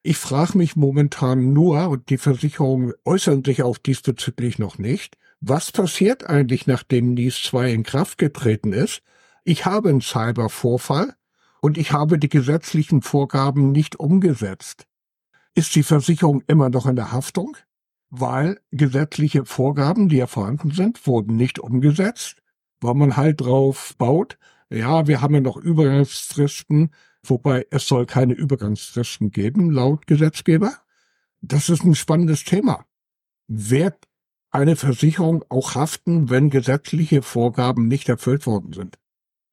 Ich 0.05 0.17
frage 0.17 0.57
mich 0.57 0.75
momentan 0.75 1.51
nur, 1.51 1.89
und 1.89 2.09
die 2.09 2.19
Versicherungen 2.19 2.93
äußern 3.05 3.43
sich 3.43 3.63
auch 3.63 3.79
diesbezüglich 3.79 4.59
noch 4.59 4.77
nicht, 4.77 5.17
was 5.41 5.71
passiert 5.71 6.29
eigentlich, 6.29 6.67
nachdem 6.67 7.15
NIS 7.15 7.41
2 7.41 7.71
in 7.71 7.83
Kraft 7.83 8.17
getreten 8.19 8.71
ist? 8.71 9.01
Ich 9.43 9.65
habe 9.65 9.89
einen 9.89 10.01
Cybervorfall 10.01 11.15
und 11.59 11.79
ich 11.79 11.91
habe 11.91 12.19
die 12.19 12.29
gesetzlichen 12.29 13.01
Vorgaben 13.01 13.71
nicht 13.71 13.95
umgesetzt. 13.95 14.85
Ist 15.55 15.74
die 15.74 15.83
Versicherung 15.83 16.43
immer 16.47 16.69
noch 16.69 16.85
in 16.85 16.95
der 16.95 17.12
Haftung? 17.12 17.57
weil 18.09 18.59
gesetzliche 18.71 19.45
Vorgaben, 19.45 20.09
die 20.09 20.17
ja 20.17 20.27
vorhanden 20.27 20.71
sind, 20.71 21.05
wurden 21.07 21.35
nicht 21.35 21.59
umgesetzt, 21.59 22.41
weil 22.81 22.93
man 22.93 23.17
halt 23.17 23.41
drauf 23.41 23.95
baut, 23.97 24.38
ja, 24.69 25.07
wir 25.07 25.21
haben 25.21 25.33
ja 25.33 25.41
noch 25.41 25.57
Übergangsfristen, 25.57 26.91
wobei 27.29 27.65
es 27.70 27.88
soll 27.88 28.05
keine 28.05 28.34
Übergangsfristen 28.34 29.32
geben, 29.32 29.72
laut 29.72 30.08
Gesetzgeber. 30.08 30.74
Das 31.41 31.70
ist 31.70 31.84
ein 31.84 31.96
spannendes 31.96 32.44
Thema. 32.44 32.86
Wird 33.48 34.08
eine 34.51 34.75
Versicherung 34.75 35.44
auch 35.50 35.75
haften, 35.75 36.29
wenn 36.29 36.50
gesetzliche 36.50 37.22
Vorgaben 37.22 37.88
nicht 37.88 38.10
erfüllt 38.10 38.48
worden 38.48 38.74
sind? 38.74 38.98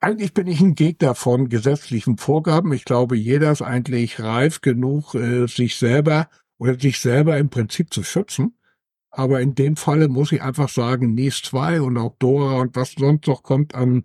Eigentlich 0.00 0.34
bin 0.34 0.46
ich 0.46 0.60
ein 0.60 0.74
Gegner 0.74 1.14
von 1.14 1.48
gesetzlichen 1.48 2.18
Vorgaben. 2.18 2.72
Ich 2.72 2.84
glaube, 2.84 3.16
jeder 3.16 3.52
ist 3.52 3.62
eigentlich 3.62 4.20
reif 4.20 4.60
genug, 4.60 5.14
äh, 5.14 5.46
sich 5.46 5.76
selber 5.76 6.28
oder 6.58 6.78
sich 6.78 6.98
selber 6.98 7.38
im 7.38 7.50
Prinzip 7.50 7.92
zu 7.92 8.02
schützen. 8.02 8.56
Aber 9.10 9.40
in 9.40 9.54
dem 9.54 9.76
Falle 9.76 10.08
muss 10.08 10.32
ich 10.32 10.42
einfach 10.42 10.68
sagen, 10.68 11.14
NIS 11.14 11.42
2 11.42 11.82
und 11.82 11.98
auch 11.98 12.16
DORA 12.18 12.60
und 12.60 12.74
was 12.74 12.92
sonst 12.92 13.26
noch 13.26 13.42
kommt 13.42 13.74
an 13.74 14.04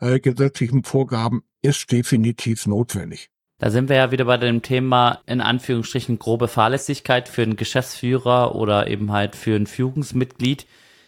äh, 0.00 0.18
gesetzlichen 0.18 0.84
Vorgaben 0.84 1.42
ist 1.62 1.90
definitiv 1.90 2.66
notwendig. 2.66 3.30
Da 3.58 3.70
sind 3.70 3.88
wir 3.88 3.96
ja 3.96 4.10
wieder 4.12 4.24
bei 4.24 4.36
dem 4.36 4.62
Thema 4.62 5.20
in 5.26 5.40
Anführungsstrichen 5.40 6.18
grobe 6.18 6.46
Fahrlässigkeit 6.46 7.28
für 7.28 7.42
einen 7.42 7.56
Geschäftsführer 7.56 8.54
oder 8.54 8.86
eben 8.86 9.10
halt 9.10 9.34
für 9.34 9.56
ein 9.56 9.66
Führungsmitglied. 9.66 10.66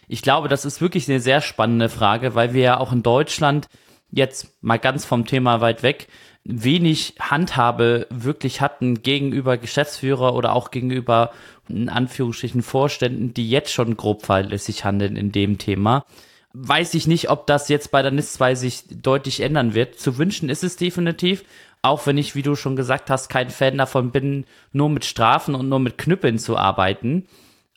Ich 0.09 0.21
glaube, 0.21 0.49
das 0.49 0.65
ist 0.65 0.81
wirklich 0.81 1.09
eine 1.09 1.21
sehr 1.21 1.39
spannende 1.39 1.87
Frage, 1.87 2.35
weil 2.35 2.53
wir 2.53 2.61
ja 2.61 2.79
auch 2.79 2.91
in 2.91 3.03
Deutschland 3.03 3.67
jetzt 4.11 4.61
mal 4.61 4.77
ganz 4.77 5.05
vom 5.05 5.25
Thema 5.25 5.61
weit 5.61 5.83
weg 5.83 6.07
wenig 6.43 7.15
Handhabe 7.19 8.07
wirklich 8.09 8.61
hatten 8.61 9.03
gegenüber 9.03 9.57
Geschäftsführer 9.57 10.33
oder 10.33 10.53
auch 10.53 10.71
gegenüber 10.71 11.31
in 11.69 11.89
Anführungsstrichen 11.89 12.63
Vorständen, 12.63 13.33
die 13.33 13.49
jetzt 13.49 13.71
schon 13.71 13.95
grob 13.95 14.25
fahrlässig 14.25 14.83
handeln 14.83 15.15
in 15.15 15.31
dem 15.31 15.57
Thema. 15.57 16.05
Weiß 16.53 16.93
ich 16.95 17.07
nicht, 17.07 17.29
ob 17.29 17.47
das 17.47 17.69
jetzt 17.69 17.91
bei 17.91 18.01
der 18.01 18.11
NIS 18.11 18.33
2 18.33 18.55
sich 18.55 18.83
deutlich 18.89 19.39
ändern 19.39 19.73
wird. 19.73 19.99
Zu 19.99 20.17
wünschen 20.17 20.49
ist 20.49 20.63
es 20.63 20.75
definitiv, 20.75 21.45
auch 21.81 22.05
wenn 22.05 22.17
ich, 22.17 22.35
wie 22.35 22.41
du 22.41 22.55
schon 22.55 22.75
gesagt 22.75 23.09
hast, 23.09 23.29
kein 23.29 23.49
Fan 23.49 23.77
davon 23.77 24.11
bin, 24.11 24.45
nur 24.71 24.89
mit 24.89 25.05
Strafen 25.05 25.55
und 25.55 25.69
nur 25.69 25.79
mit 25.79 25.97
Knüppeln 25.97 26.39
zu 26.39 26.57
arbeiten. 26.57 27.25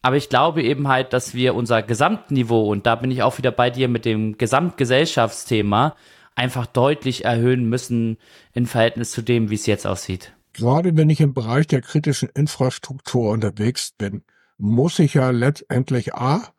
Aber 0.03 0.17
ich 0.17 0.29
glaube 0.29 0.63
eben 0.63 0.89
halt, 0.89 1.13
dass 1.13 1.35
wir 1.35 1.55
unser 1.55 1.83
Gesamtniveau, 1.83 2.71
und 2.71 2.85
da 2.85 2.95
bin 2.97 3.11
ich 3.11 3.23
auch 3.23 3.39
wieder 3.39 3.53
bei 3.53 3.71
dir 3.71 3.89
mit 3.89 4.05
dem 4.05 4.37
Gesamtgesellschaftsthema, 4.37 5.97
einfach 6.35 6.67
deutlich 6.67 7.25
erhöhen 7.25 7.69
müssen 7.69 8.19
im 8.53 8.67
Verhältnis 8.67 9.13
zu 9.13 9.23
dem, 9.23 9.51
wie 9.51 9.55
es 9.55 9.67
jetzt 9.67 9.87
aussieht. 9.87 10.35
Gerade 10.53 10.97
wenn 10.97 11.11
ich 11.11 11.21
im 11.21 11.33
Bereich 11.33 11.67
der 11.67 11.81
kritischen 11.81 12.29
Infrastruktur 12.29 13.31
unterwegs 13.31 13.93
bin, 13.97 14.23
muss 14.59 14.99
ich 14.99 15.15
ja 15.15 15.31
letztendlich 15.31 16.15
A, 16.15 16.54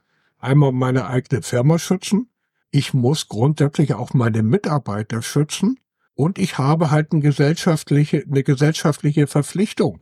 einmal 0.45 0.71
meine 0.71 1.07
eigene 1.07 1.41
Firma 1.41 1.79
schützen, 1.79 2.29
ich 2.71 2.93
muss 2.93 3.27
grundsätzlich 3.27 3.93
auch 3.93 4.13
meine 4.13 4.43
Mitarbeiter 4.43 5.21
schützen 5.21 5.79
und 6.13 6.37
ich 6.37 6.57
habe 6.57 6.91
halt 6.91 7.11
eine 7.11 7.21
gesellschaftliche, 7.21 8.23
eine 8.29 8.43
gesellschaftliche 8.43 9.27
Verpflichtung. 9.27 10.01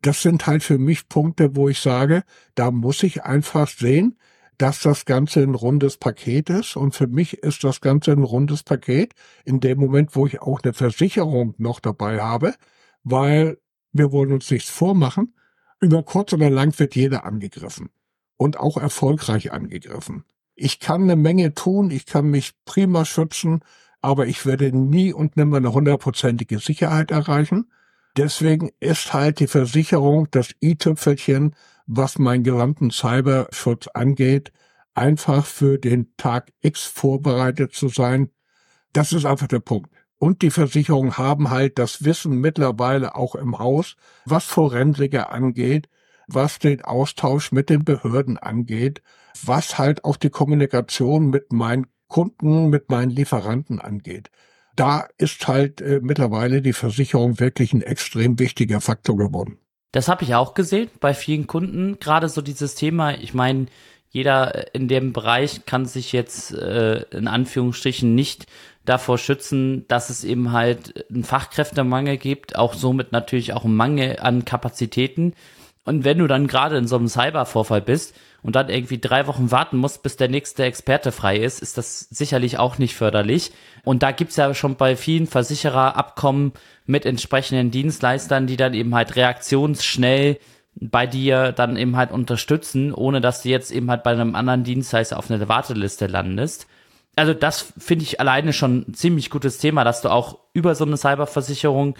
Das 0.00 0.22
sind 0.22 0.46
halt 0.46 0.62
für 0.62 0.78
mich 0.78 1.08
Punkte, 1.08 1.56
wo 1.56 1.68
ich 1.68 1.80
sage, 1.80 2.24
da 2.54 2.70
muss 2.70 3.02
ich 3.02 3.24
einfach 3.24 3.68
sehen, 3.68 4.18
dass 4.58 4.80
das 4.82 5.06
Ganze 5.06 5.42
ein 5.42 5.54
rundes 5.54 5.96
Paket 5.96 6.50
ist. 6.50 6.76
Und 6.76 6.94
für 6.94 7.06
mich 7.06 7.38
ist 7.38 7.64
das 7.64 7.80
Ganze 7.80 8.12
ein 8.12 8.22
rundes 8.22 8.62
Paket 8.62 9.14
in 9.44 9.60
dem 9.60 9.78
Moment, 9.80 10.14
wo 10.14 10.26
ich 10.26 10.40
auch 10.40 10.60
eine 10.62 10.72
Versicherung 10.72 11.54
noch 11.58 11.80
dabei 11.80 12.20
habe, 12.20 12.54
weil 13.02 13.58
wir 13.92 14.12
wollen 14.12 14.32
uns 14.32 14.50
nichts 14.50 14.70
vormachen. 14.70 15.34
Über 15.80 16.02
kurz 16.02 16.32
oder 16.32 16.50
lang 16.50 16.78
wird 16.78 16.94
jeder 16.94 17.24
angegriffen 17.24 17.90
und 18.36 18.58
auch 18.58 18.76
erfolgreich 18.76 19.52
angegriffen. 19.52 20.24
Ich 20.54 20.80
kann 20.80 21.02
eine 21.02 21.16
Menge 21.16 21.54
tun, 21.54 21.90
ich 21.90 22.06
kann 22.06 22.26
mich 22.26 22.52
prima 22.64 23.04
schützen, 23.04 23.60
aber 24.00 24.26
ich 24.26 24.46
werde 24.46 24.76
nie 24.76 25.12
und 25.12 25.36
nimmer 25.36 25.56
eine 25.56 25.72
hundertprozentige 25.72 26.58
Sicherheit 26.58 27.10
erreichen. 27.10 27.70
Deswegen 28.16 28.70
ist 28.78 29.12
halt 29.12 29.40
die 29.40 29.46
Versicherung 29.46 30.28
das 30.30 30.54
i-Tüpfelchen, 30.62 31.56
was 31.86 32.18
meinen 32.18 32.44
gesamten 32.44 32.90
Cyberschutz 32.90 33.88
angeht, 33.88 34.52
einfach 34.94 35.44
für 35.44 35.78
den 35.78 36.14
Tag 36.16 36.52
X 36.60 36.84
vorbereitet 36.84 37.74
zu 37.74 37.88
sein. 37.88 38.30
Das 38.92 39.12
ist 39.12 39.24
einfach 39.24 39.48
der 39.48 39.60
Punkt. 39.60 39.90
Und 40.18 40.42
die 40.42 40.50
Versicherungen 40.50 41.18
haben 41.18 41.50
halt 41.50 41.78
das 41.78 42.04
Wissen 42.04 42.40
mittlerweile 42.40 43.16
auch 43.16 43.34
im 43.34 43.58
Haus, 43.58 43.96
was 44.24 44.44
Forensiker 44.44 45.32
angeht, 45.32 45.88
was 46.26 46.58
den 46.58 46.82
Austausch 46.82 47.52
mit 47.52 47.70
den 47.70 47.84
Behörden 47.84 48.38
angeht, 48.38 49.02
was 49.44 49.78
halt 49.78 50.04
auch 50.04 50.16
die 50.16 50.30
Kommunikation 50.30 51.28
mit 51.28 51.52
meinen 51.52 51.86
Kunden, 52.08 52.68
mit 52.68 52.90
meinen 52.90 53.10
Lieferanten 53.10 53.80
angeht. 53.80 54.30
Da 54.76 55.06
ist 55.18 55.46
halt 55.46 55.80
äh, 55.80 56.00
mittlerweile 56.02 56.62
die 56.62 56.72
Versicherung 56.72 57.40
wirklich 57.40 57.72
ein 57.72 57.82
extrem 57.82 58.38
wichtiger 58.38 58.80
Faktor 58.80 59.16
geworden. 59.16 59.58
Das 59.92 60.08
habe 60.08 60.24
ich 60.24 60.34
auch 60.34 60.54
gesehen 60.54 60.90
bei 60.98 61.14
vielen 61.14 61.46
Kunden. 61.46 61.98
Gerade 62.00 62.28
so 62.28 62.42
dieses 62.42 62.74
Thema, 62.74 63.14
ich 63.14 63.34
meine, 63.34 63.66
jeder 64.10 64.74
in 64.74 64.88
dem 64.88 65.12
Bereich 65.12 65.66
kann 65.66 65.86
sich 65.86 66.12
jetzt 66.12 66.52
äh, 66.52 67.02
in 67.10 67.28
Anführungsstrichen 67.28 68.14
nicht 68.14 68.46
davor 68.84 69.18
schützen, 69.18 69.86
dass 69.88 70.10
es 70.10 70.24
eben 70.24 70.52
halt 70.52 71.08
einen 71.10 71.24
Fachkräftemangel 71.24 72.16
gibt, 72.16 72.56
auch 72.56 72.74
somit 72.74 73.12
natürlich 73.12 73.52
auch 73.52 73.64
einen 73.64 73.76
Mangel 73.76 74.18
an 74.20 74.44
Kapazitäten. 74.44 75.34
Und 75.84 76.04
wenn 76.04 76.18
du 76.18 76.26
dann 76.26 76.46
gerade 76.46 76.78
in 76.78 76.86
so 76.86 76.96
einem 76.96 77.08
Cybervorfall 77.08 77.82
bist 77.82 78.14
und 78.42 78.56
dann 78.56 78.70
irgendwie 78.70 78.98
drei 78.98 79.26
Wochen 79.26 79.50
warten 79.50 79.76
musst, 79.76 80.02
bis 80.02 80.16
der 80.16 80.28
nächste 80.28 80.64
Experte 80.64 81.12
frei 81.12 81.36
ist, 81.38 81.60
ist 81.60 81.76
das 81.76 82.00
sicherlich 82.00 82.58
auch 82.58 82.78
nicht 82.78 82.94
förderlich. 82.94 83.52
Und 83.84 84.02
da 84.02 84.10
gibt's 84.10 84.36
ja 84.36 84.54
schon 84.54 84.76
bei 84.76 84.96
vielen 84.96 85.26
Versichererabkommen 85.26 86.52
mit 86.86 87.04
entsprechenden 87.04 87.70
Dienstleistern, 87.70 88.46
die 88.46 88.56
dann 88.56 88.72
eben 88.72 88.94
halt 88.94 89.14
reaktionsschnell 89.16 90.38
bei 90.76 91.06
dir 91.06 91.52
dann 91.52 91.76
eben 91.76 91.96
halt 91.96 92.10
unterstützen, 92.10 92.92
ohne 92.92 93.20
dass 93.20 93.42
du 93.42 93.50
jetzt 93.50 93.70
eben 93.70 93.90
halt 93.90 94.02
bei 94.02 94.10
einem 94.10 94.34
anderen 94.34 94.64
Dienstleister 94.64 95.18
auf 95.18 95.30
eine 95.30 95.48
Warteliste 95.48 96.06
landest. 96.06 96.66
Also 97.16 97.32
das 97.32 97.72
finde 97.78 98.04
ich 98.04 98.20
alleine 98.20 98.52
schon 98.52 98.84
ein 98.88 98.94
ziemlich 98.94 99.30
gutes 99.30 99.58
Thema, 99.58 99.84
dass 99.84 100.02
du 100.02 100.10
auch 100.10 100.38
über 100.52 100.74
so 100.74 100.84
eine 100.84 100.96
Cyberversicherung 100.96 101.96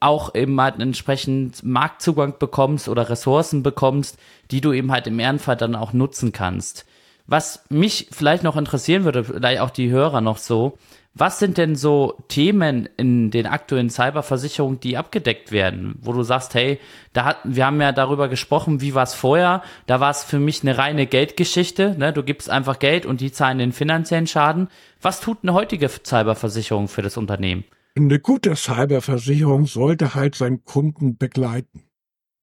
auch 0.00 0.34
eben 0.34 0.60
halt 0.60 0.78
entsprechend 0.80 1.62
Marktzugang 1.62 2.38
bekommst 2.38 2.88
oder 2.88 3.08
Ressourcen 3.08 3.62
bekommst, 3.62 4.18
die 4.50 4.60
du 4.60 4.72
eben 4.72 4.92
halt 4.92 5.06
im 5.06 5.18
Ehrenfall 5.18 5.56
dann 5.56 5.74
auch 5.74 5.94
nutzen 5.94 6.32
kannst. 6.32 6.84
Was 7.26 7.64
mich 7.70 8.08
vielleicht 8.10 8.42
noch 8.42 8.56
interessieren 8.56 9.04
würde, 9.04 9.24
vielleicht 9.24 9.60
auch 9.60 9.70
die 9.70 9.90
Hörer 9.90 10.20
noch 10.20 10.36
so, 10.36 10.76
was 11.14 11.38
sind 11.38 11.58
denn 11.58 11.76
so 11.76 12.14
Themen 12.28 12.88
in 12.96 13.30
den 13.30 13.46
aktuellen 13.46 13.90
Cyberversicherungen, 13.90 14.80
die 14.80 14.96
abgedeckt 14.96 15.52
werden, 15.52 15.96
wo 16.00 16.12
du 16.12 16.22
sagst, 16.22 16.54
hey, 16.54 16.78
da 17.12 17.24
hat, 17.26 17.38
wir 17.44 17.66
haben 17.66 17.80
ja 17.80 17.92
darüber 17.92 18.28
gesprochen, 18.28 18.80
wie 18.80 18.94
war 18.94 19.02
es 19.02 19.12
vorher? 19.12 19.62
Da 19.86 20.00
war 20.00 20.10
es 20.10 20.24
für 20.24 20.38
mich 20.38 20.62
eine 20.62 20.78
reine 20.78 21.06
Geldgeschichte. 21.06 21.96
Ne? 21.98 22.14
Du 22.14 22.22
gibst 22.22 22.48
einfach 22.48 22.78
Geld 22.78 23.04
und 23.04 23.20
die 23.20 23.30
zahlen 23.30 23.58
den 23.58 23.72
finanziellen 23.72 24.26
Schaden. 24.26 24.68
Was 25.02 25.20
tut 25.20 25.38
eine 25.42 25.52
heutige 25.52 25.88
Cyberversicherung 25.88 26.88
für 26.88 27.02
das 27.02 27.18
Unternehmen? 27.18 27.64
Eine 27.94 28.18
gute 28.18 28.56
Cyberversicherung 28.56 29.66
sollte 29.66 30.14
halt 30.14 30.34
seinen 30.34 30.64
Kunden 30.64 31.18
begleiten. 31.18 31.84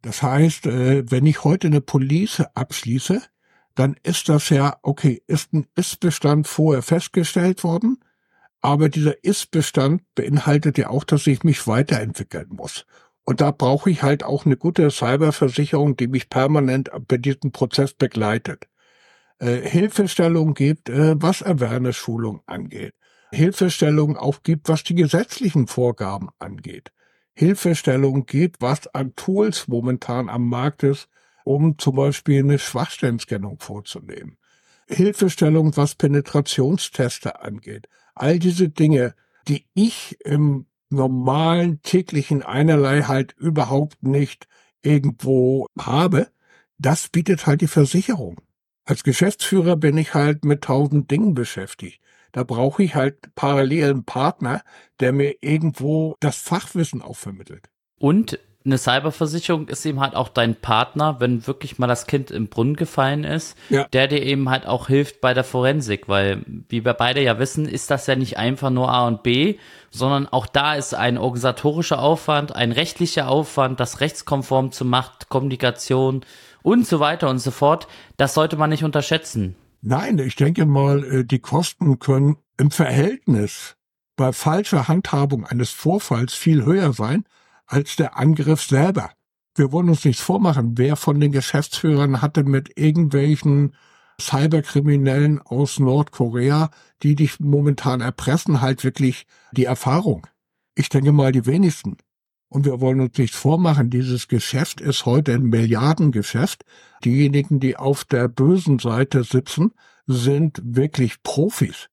Das 0.03 0.21
heißt, 0.21 0.67
äh, 0.67 1.09
wenn 1.09 1.25
ich 1.25 1.43
heute 1.43 1.67
eine 1.67 1.81
Police 1.81 2.43
abschließe, 2.53 3.19
dann 3.73 3.95
ist 4.03 4.29
das 4.29 4.49
ja, 4.49 4.77
okay, 4.83 5.23
ist 5.25 5.53
ein 5.53 5.65
Ist-Bestand 5.75 6.47
vorher 6.47 6.83
festgestellt 6.83 7.63
worden 7.63 7.97
aber 8.61 8.89
dieser 8.89 9.23
Ist-Bestand 9.23 10.03
beinhaltet 10.15 10.77
ja 10.77 10.89
auch, 10.89 11.03
dass 11.03 11.27
ich 11.27 11.43
mich 11.43 11.65
weiterentwickeln 11.67 12.49
muss. 12.49 12.85
Und 13.23 13.41
da 13.41 13.51
brauche 13.51 13.89
ich 13.89 14.03
halt 14.03 14.23
auch 14.23 14.45
eine 14.45 14.57
gute 14.57 14.89
Cyberversicherung, 14.89 15.95
die 15.95 16.07
mich 16.07 16.29
permanent 16.29 16.89
bei 17.07 17.17
diesem 17.17 17.51
Prozess 17.51 17.93
begleitet. 17.93 18.67
Äh, 19.37 19.61
Hilfestellung 19.61 20.55
gibt, 20.55 20.89
äh, 20.89 21.15
was 21.21 21.43
Awareness-Schulung 21.43 22.41
angeht. 22.47 22.95
Hilfestellung 23.31 24.17
auch 24.17 24.41
gibt, 24.41 24.67
was 24.67 24.83
die 24.83 24.95
gesetzlichen 24.95 25.67
Vorgaben 25.67 26.29
angeht. 26.39 26.91
Hilfestellung 27.35 28.25
gibt, 28.25 28.61
was 28.61 28.87
an 28.87 29.15
Tools 29.15 29.67
momentan 29.67 30.27
am 30.27 30.49
Markt 30.49 30.83
ist, 30.83 31.07
um 31.45 31.77
zum 31.77 31.95
Beispiel 31.95 32.39
eine 32.43 32.59
Schwachstellenscannung 32.59 33.59
vorzunehmen. 33.59 34.37
Hilfestellung, 34.87 35.77
was 35.77 35.95
Penetrationsteste 35.95 37.41
angeht 37.41 37.87
all 38.19 38.39
diese 38.39 38.69
Dinge, 38.69 39.15
die 39.47 39.65
ich 39.73 40.17
im 40.23 40.67
normalen 40.89 41.81
täglichen 41.81 42.43
einerlei 42.43 43.03
halt 43.03 43.33
überhaupt 43.37 44.03
nicht 44.03 44.47
irgendwo 44.81 45.67
habe, 45.77 46.27
das 46.77 47.09
bietet 47.09 47.45
halt 47.45 47.61
die 47.61 47.67
Versicherung. 47.67 48.41
Als 48.85 49.03
Geschäftsführer 49.03 49.75
bin 49.75 49.97
ich 49.97 50.13
halt 50.13 50.45
mit 50.45 50.63
tausend 50.63 51.11
Dingen 51.11 51.33
beschäftigt. 51.33 52.01
Da 52.31 52.43
brauche 52.43 52.83
ich 52.83 52.95
halt 52.95 53.33
parallel 53.35 53.89
einen 53.89 54.03
Partner, 54.03 54.63
der 54.99 55.11
mir 55.13 55.35
irgendwo 55.41 56.15
das 56.19 56.37
Fachwissen 56.37 57.01
auch 57.01 57.15
vermittelt. 57.15 57.69
Und 57.97 58.39
eine 58.65 58.77
Cyberversicherung 58.77 59.69
ist 59.69 59.85
eben 59.85 60.01
halt 60.01 60.15
auch 60.15 60.27
dein 60.27 60.55
Partner, 60.55 61.19
wenn 61.19 61.47
wirklich 61.47 61.79
mal 61.79 61.87
das 61.87 62.07
Kind 62.07 62.29
im 62.29 62.47
Brunnen 62.49 62.75
gefallen 62.75 63.23
ist, 63.23 63.57
ja. 63.69 63.85
der 63.93 64.07
dir 64.07 64.21
eben 64.21 64.49
halt 64.49 64.65
auch 64.65 64.87
hilft 64.87 65.21
bei 65.21 65.33
der 65.33 65.45
Forensik, 65.45 66.09
weil, 66.09 66.43
wie 66.67 66.83
wir 66.83 66.93
beide 66.93 67.21
ja 67.21 67.39
wissen, 67.39 67.65
ist 67.65 67.89
das 67.89 68.05
ja 68.07 68.15
nicht 68.15 68.37
einfach 68.37 68.69
nur 68.69 68.91
A 68.91 69.07
und 69.07 69.23
B, 69.23 69.57
sondern 69.91 70.27
auch 70.27 70.45
da 70.45 70.75
ist 70.75 70.93
ein 70.93 71.17
organisatorischer 71.17 72.01
Aufwand, 72.01 72.53
ein 72.53 72.73
rechtlicher 72.73 73.29
Aufwand, 73.29 73.79
das 73.79 74.01
rechtskonform 74.01 74.71
zu 74.73 74.83
Macht, 74.83 75.29
Kommunikation 75.29 76.21
und 76.61 76.85
so 76.85 76.99
weiter 76.99 77.29
und 77.29 77.39
so 77.39 77.51
fort. 77.51 77.87
Das 78.17 78.33
sollte 78.33 78.57
man 78.57 78.69
nicht 78.69 78.83
unterschätzen. 78.83 79.55
Nein, 79.81 80.19
ich 80.19 80.35
denke 80.35 80.65
mal, 80.65 81.03
äh, 81.05 81.23
die 81.23 81.39
Kosten 81.39 81.99
können 81.99 82.35
im 82.57 82.71
Verhältnis 82.71 83.77
bei 84.17 84.33
falscher 84.33 84.89
Handhabung 84.89 85.45
eines 85.45 85.69
Vorfalls 85.69 86.33
viel 86.33 86.65
höher 86.65 86.91
sein, 86.91 87.23
als 87.69 87.95
der 87.95 88.17
Angriff 88.17 88.61
selber. 88.63 89.11
Wir 89.55 89.71
wollen 89.71 89.89
uns 89.89 90.05
nichts 90.05 90.21
vormachen. 90.21 90.77
Wer 90.77 90.95
von 90.95 91.19
den 91.19 91.31
Geschäftsführern 91.31 92.21
hatte 92.21 92.43
mit 92.43 92.77
irgendwelchen 92.77 93.75
Cyberkriminellen 94.19 95.41
aus 95.41 95.79
Nordkorea, 95.79 96.71
die 97.03 97.15
dich 97.15 97.39
momentan 97.39 98.01
erpressen, 98.01 98.61
halt 98.61 98.83
wirklich 98.83 99.25
die 99.51 99.65
Erfahrung? 99.65 100.27
Ich 100.75 100.89
denke 100.89 101.11
mal 101.11 101.31
die 101.31 101.45
wenigsten. 101.45 101.97
Und 102.47 102.65
wir 102.65 102.81
wollen 102.81 102.99
uns 102.99 103.17
nichts 103.17 103.37
vormachen. 103.37 103.91
Dieses 103.91 104.27
Geschäft 104.27 104.81
ist 104.81 105.05
heute 105.05 105.33
ein 105.33 105.43
Milliardengeschäft. 105.43 106.65
Diejenigen, 107.05 107.59
die 107.59 107.77
auf 107.77 108.05
der 108.05 108.27
bösen 108.27 108.79
Seite 108.79 109.23
sitzen, 109.23 109.71
sind 110.07 110.59
wirklich 110.63 111.21
Profis. 111.21 111.89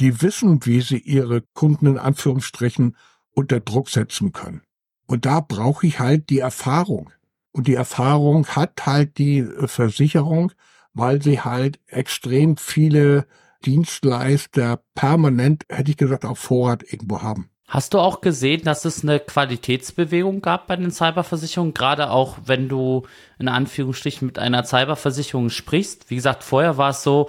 Die 0.00 0.22
wissen, 0.22 0.64
wie 0.64 0.80
sie 0.80 0.98
ihre 0.98 1.42
Kunden 1.52 1.86
in 1.86 1.98
Anführungsstrichen 1.98 2.96
unter 3.32 3.60
Druck 3.60 3.90
setzen 3.90 4.32
können. 4.32 4.62
Und 5.08 5.24
da 5.24 5.40
brauche 5.40 5.86
ich 5.86 5.98
halt 5.98 6.28
die 6.28 6.38
Erfahrung. 6.38 7.10
Und 7.50 7.66
die 7.66 7.74
Erfahrung 7.74 8.46
hat 8.46 8.86
halt 8.86 9.18
die 9.18 9.38
äh, 9.38 9.66
Versicherung, 9.66 10.52
weil 10.92 11.22
sie 11.22 11.40
halt 11.40 11.80
extrem 11.86 12.56
viele 12.56 13.26
Dienstleister 13.64 14.80
permanent, 14.94 15.64
hätte 15.68 15.90
ich 15.90 15.96
gesagt, 15.96 16.24
auf 16.24 16.38
Vorrat 16.38 16.84
irgendwo 16.84 17.22
haben. 17.22 17.50
Hast 17.66 17.94
du 17.94 17.98
auch 17.98 18.20
gesehen, 18.20 18.62
dass 18.64 18.84
es 18.84 19.02
eine 19.02 19.18
Qualitätsbewegung 19.18 20.40
gab 20.40 20.68
bei 20.68 20.76
den 20.76 20.90
Cyberversicherungen, 20.90 21.74
gerade 21.74 22.10
auch 22.10 22.38
wenn 22.44 22.68
du 22.68 23.02
in 23.38 23.48
Anführungsstrichen 23.48 24.26
mit 24.26 24.38
einer 24.38 24.64
Cyberversicherung 24.64 25.50
sprichst? 25.50 26.10
Wie 26.10 26.16
gesagt, 26.16 26.44
vorher 26.44 26.76
war 26.76 26.90
es 26.90 27.02
so, 27.02 27.28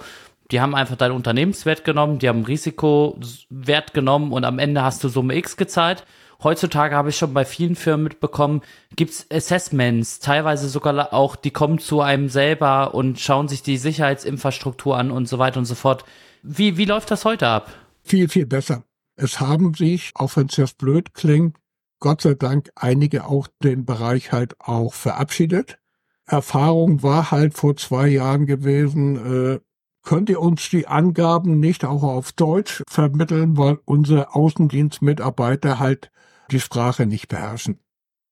die 0.50 0.60
haben 0.60 0.74
einfach 0.74 0.96
deinen 0.96 1.12
Unternehmenswert 1.12 1.84
genommen, 1.84 2.18
die 2.18 2.28
haben 2.28 2.44
Risikowert 2.44 3.94
genommen 3.94 4.32
und 4.32 4.44
am 4.44 4.58
Ende 4.58 4.82
hast 4.82 5.02
du 5.02 5.08
Summe 5.08 5.34
X 5.36 5.56
gezahlt 5.56 6.04
heutzutage 6.42 6.94
habe 6.94 7.10
ich 7.10 7.16
schon 7.16 7.34
bei 7.34 7.44
vielen 7.44 7.76
Firmen 7.76 8.04
mitbekommen, 8.04 8.62
gibt's 8.96 9.26
Assessments, 9.30 10.18
teilweise 10.18 10.68
sogar 10.68 11.12
auch, 11.12 11.36
die 11.36 11.50
kommen 11.50 11.78
zu 11.78 12.00
einem 12.00 12.28
selber 12.28 12.94
und 12.94 13.20
schauen 13.20 13.48
sich 13.48 13.62
die 13.62 13.76
Sicherheitsinfrastruktur 13.76 14.96
an 14.96 15.10
und 15.10 15.28
so 15.28 15.38
weiter 15.38 15.58
und 15.58 15.66
so 15.66 15.74
fort. 15.74 16.04
Wie, 16.42 16.76
wie 16.76 16.84
läuft 16.84 17.10
das 17.10 17.24
heute 17.24 17.48
ab? 17.48 17.70
Viel, 18.02 18.28
viel 18.28 18.46
besser. 18.46 18.84
Es 19.16 19.40
haben 19.40 19.74
sich, 19.74 20.12
auch 20.14 20.36
wenn 20.36 20.46
es 20.46 20.56
jetzt 20.56 20.78
blöd 20.78 21.12
klingt, 21.14 21.56
Gott 21.98 22.22
sei 22.22 22.34
Dank 22.34 22.70
einige 22.74 23.26
auch 23.26 23.46
den 23.62 23.84
Bereich 23.84 24.32
halt 24.32 24.54
auch 24.58 24.94
verabschiedet. 24.94 25.78
Erfahrung 26.26 27.02
war 27.02 27.30
halt 27.30 27.54
vor 27.54 27.76
zwei 27.76 28.08
Jahren 28.08 28.46
gewesen, 28.46 29.56
äh, 29.56 29.60
könnt 30.02 30.30
ihr 30.30 30.40
uns 30.40 30.70
die 30.70 30.86
Angaben 30.86 31.60
nicht 31.60 31.84
auch 31.84 32.02
auf 32.02 32.32
Deutsch 32.32 32.82
vermitteln, 32.88 33.58
weil 33.58 33.78
unsere 33.84 34.34
Außendienstmitarbeiter 34.34 35.78
halt 35.78 36.10
die 36.50 36.60
Sprache 36.60 37.06
nicht 37.06 37.28
beherrschen 37.28 37.80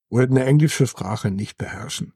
oder 0.09 0.25
eine 0.25 0.45
englische 0.45 0.87
Sprache 0.87 1.31
nicht 1.31 1.59
beherrschen. 1.59 2.15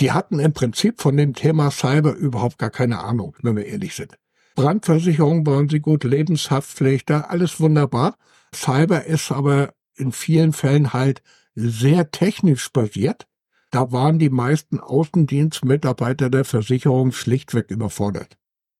Die 0.00 0.12
hatten 0.12 0.40
im 0.40 0.52
Prinzip 0.52 1.00
von 1.00 1.16
dem 1.16 1.34
Thema 1.34 1.70
Cyber 1.70 2.14
überhaupt 2.14 2.58
gar 2.58 2.70
keine 2.70 3.00
Ahnung, 3.00 3.36
wenn 3.42 3.56
wir 3.56 3.66
ehrlich 3.66 3.94
sind. 3.94 4.18
Brandversicherung 4.56 5.46
waren 5.46 5.68
sie 5.68 5.80
gut, 5.80 6.04
Lebenshaftpflichter, 6.04 7.30
alles 7.30 7.60
wunderbar. 7.60 8.16
Cyber 8.54 9.04
ist 9.04 9.32
aber 9.32 9.74
in 9.96 10.12
vielen 10.12 10.52
Fällen 10.52 10.92
halt 10.92 11.22
sehr 11.54 12.10
technisch 12.10 12.72
basiert. 12.72 13.26
Da 13.70 13.90
waren 13.90 14.18
die 14.18 14.30
meisten 14.30 14.78
Außendienstmitarbeiter 14.78 16.30
der 16.30 16.44
Versicherung 16.44 17.12
schlichtweg 17.12 17.70
überfordert. 17.70 18.36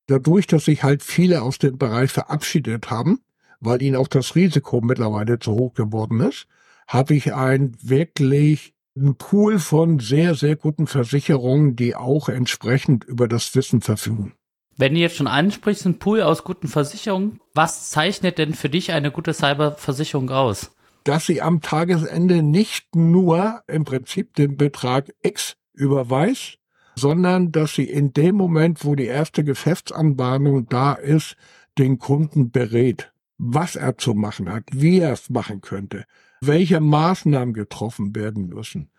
Dadurch, 0.07 0.47
dass 0.47 0.67
sich 0.67 0.85
halt 0.85 1.03
viele 1.03 1.43
aus 1.43 1.59
dem 1.59 1.79
Bereich 1.79 2.13
verabschiedet 2.13 2.91
haben, 2.91 3.21
weil 3.65 3.83
ihnen 3.83 3.97
auch 3.97 4.09
das 4.09 4.35
Risiko 4.35 4.81
mittlerweile 4.81 5.39
zu 5.39 5.53
hoch 5.53 5.75
geworden 5.75 6.21
ist, 6.21 6.47
habe 6.87 7.15
ich 7.15 7.35
ein 7.35 7.77
wirklich 7.83 8.75
ein 8.97 9.17
Pool 9.17 9.59
von 9.59 9.99
sehr, 9.99 10.35
sehr 10.35 10.57
guten 10.57 10.87
Versicherungen, 10.87 11.75
die 11.75 11.97
auch 11.97 12.29
entsprechend 12.29 13.05
über 13.05 13.27
das 13.27 13.55
Wissen 13.55 13.81
verfügen. 13.81 14.35
Wenn 14.77 14.95
du 14.95 15.01
jetzt 15.01 15.17
schon 15.17 15.27
ansprichst, 15.27 15.87
ein 15.87 15.99
Pool 15.99 16.23
aus 16.23 16.45
guten 16.45 16.69
Versicherungen, 16.69 17.41
was 17.55 17.91
zeichnet 17.91 18.39
denn 18.39 18.55
für 18.55 18.69
dich 18.69 18.93
eine 18.93 19.11
gute 19.11 19.33
Cyberversicherung 19.33 20.31
aus? 20.31 20.73
Dass 21.05 21.27
sie 21.27 21.43
am 21.43 21.61
Tagesende 21.61 22.43
nicht 22.43 22.97
nur 22.97 23.63
im 23.67 23.85
Prinzip 23.85 24.35
den 24.35 24.57
Betrag 24.57 25.13
X 25.23 25.57
überweist, 25.75 26.59
sondern 26.97 27.53
dass 27.53 27.75
sie 27.75 27.85
in 27.85 28.13
dem 28.13 28.37
Moment, 28.37 28.85
wo 28.85 28.95
die 28.95 29.07
erste 29.07 29.45
Geschäftsanbahnung 29.45 30.69
da 30.69 30.95
ist, 30.95 31.37
den 31.79 31.99
Kunden 31.99 32.51
berät 32.51 33.13
was 33.39 33.77
er 33.77 33.99
zu 33.99 34.15
machen 34.15 34.51
hat, 34.51 34.65
wie 34.73 35.01
er 35.01 35.13
es 35.13 35.31
machen 35.31 35.61
könnte, 35.61 36.05
welche 36.41 36.81
Maßnahmen 36.81 37.55
getroffen 37.55 38.15
werden 38.15 38.49
müssen. 38.49 38.91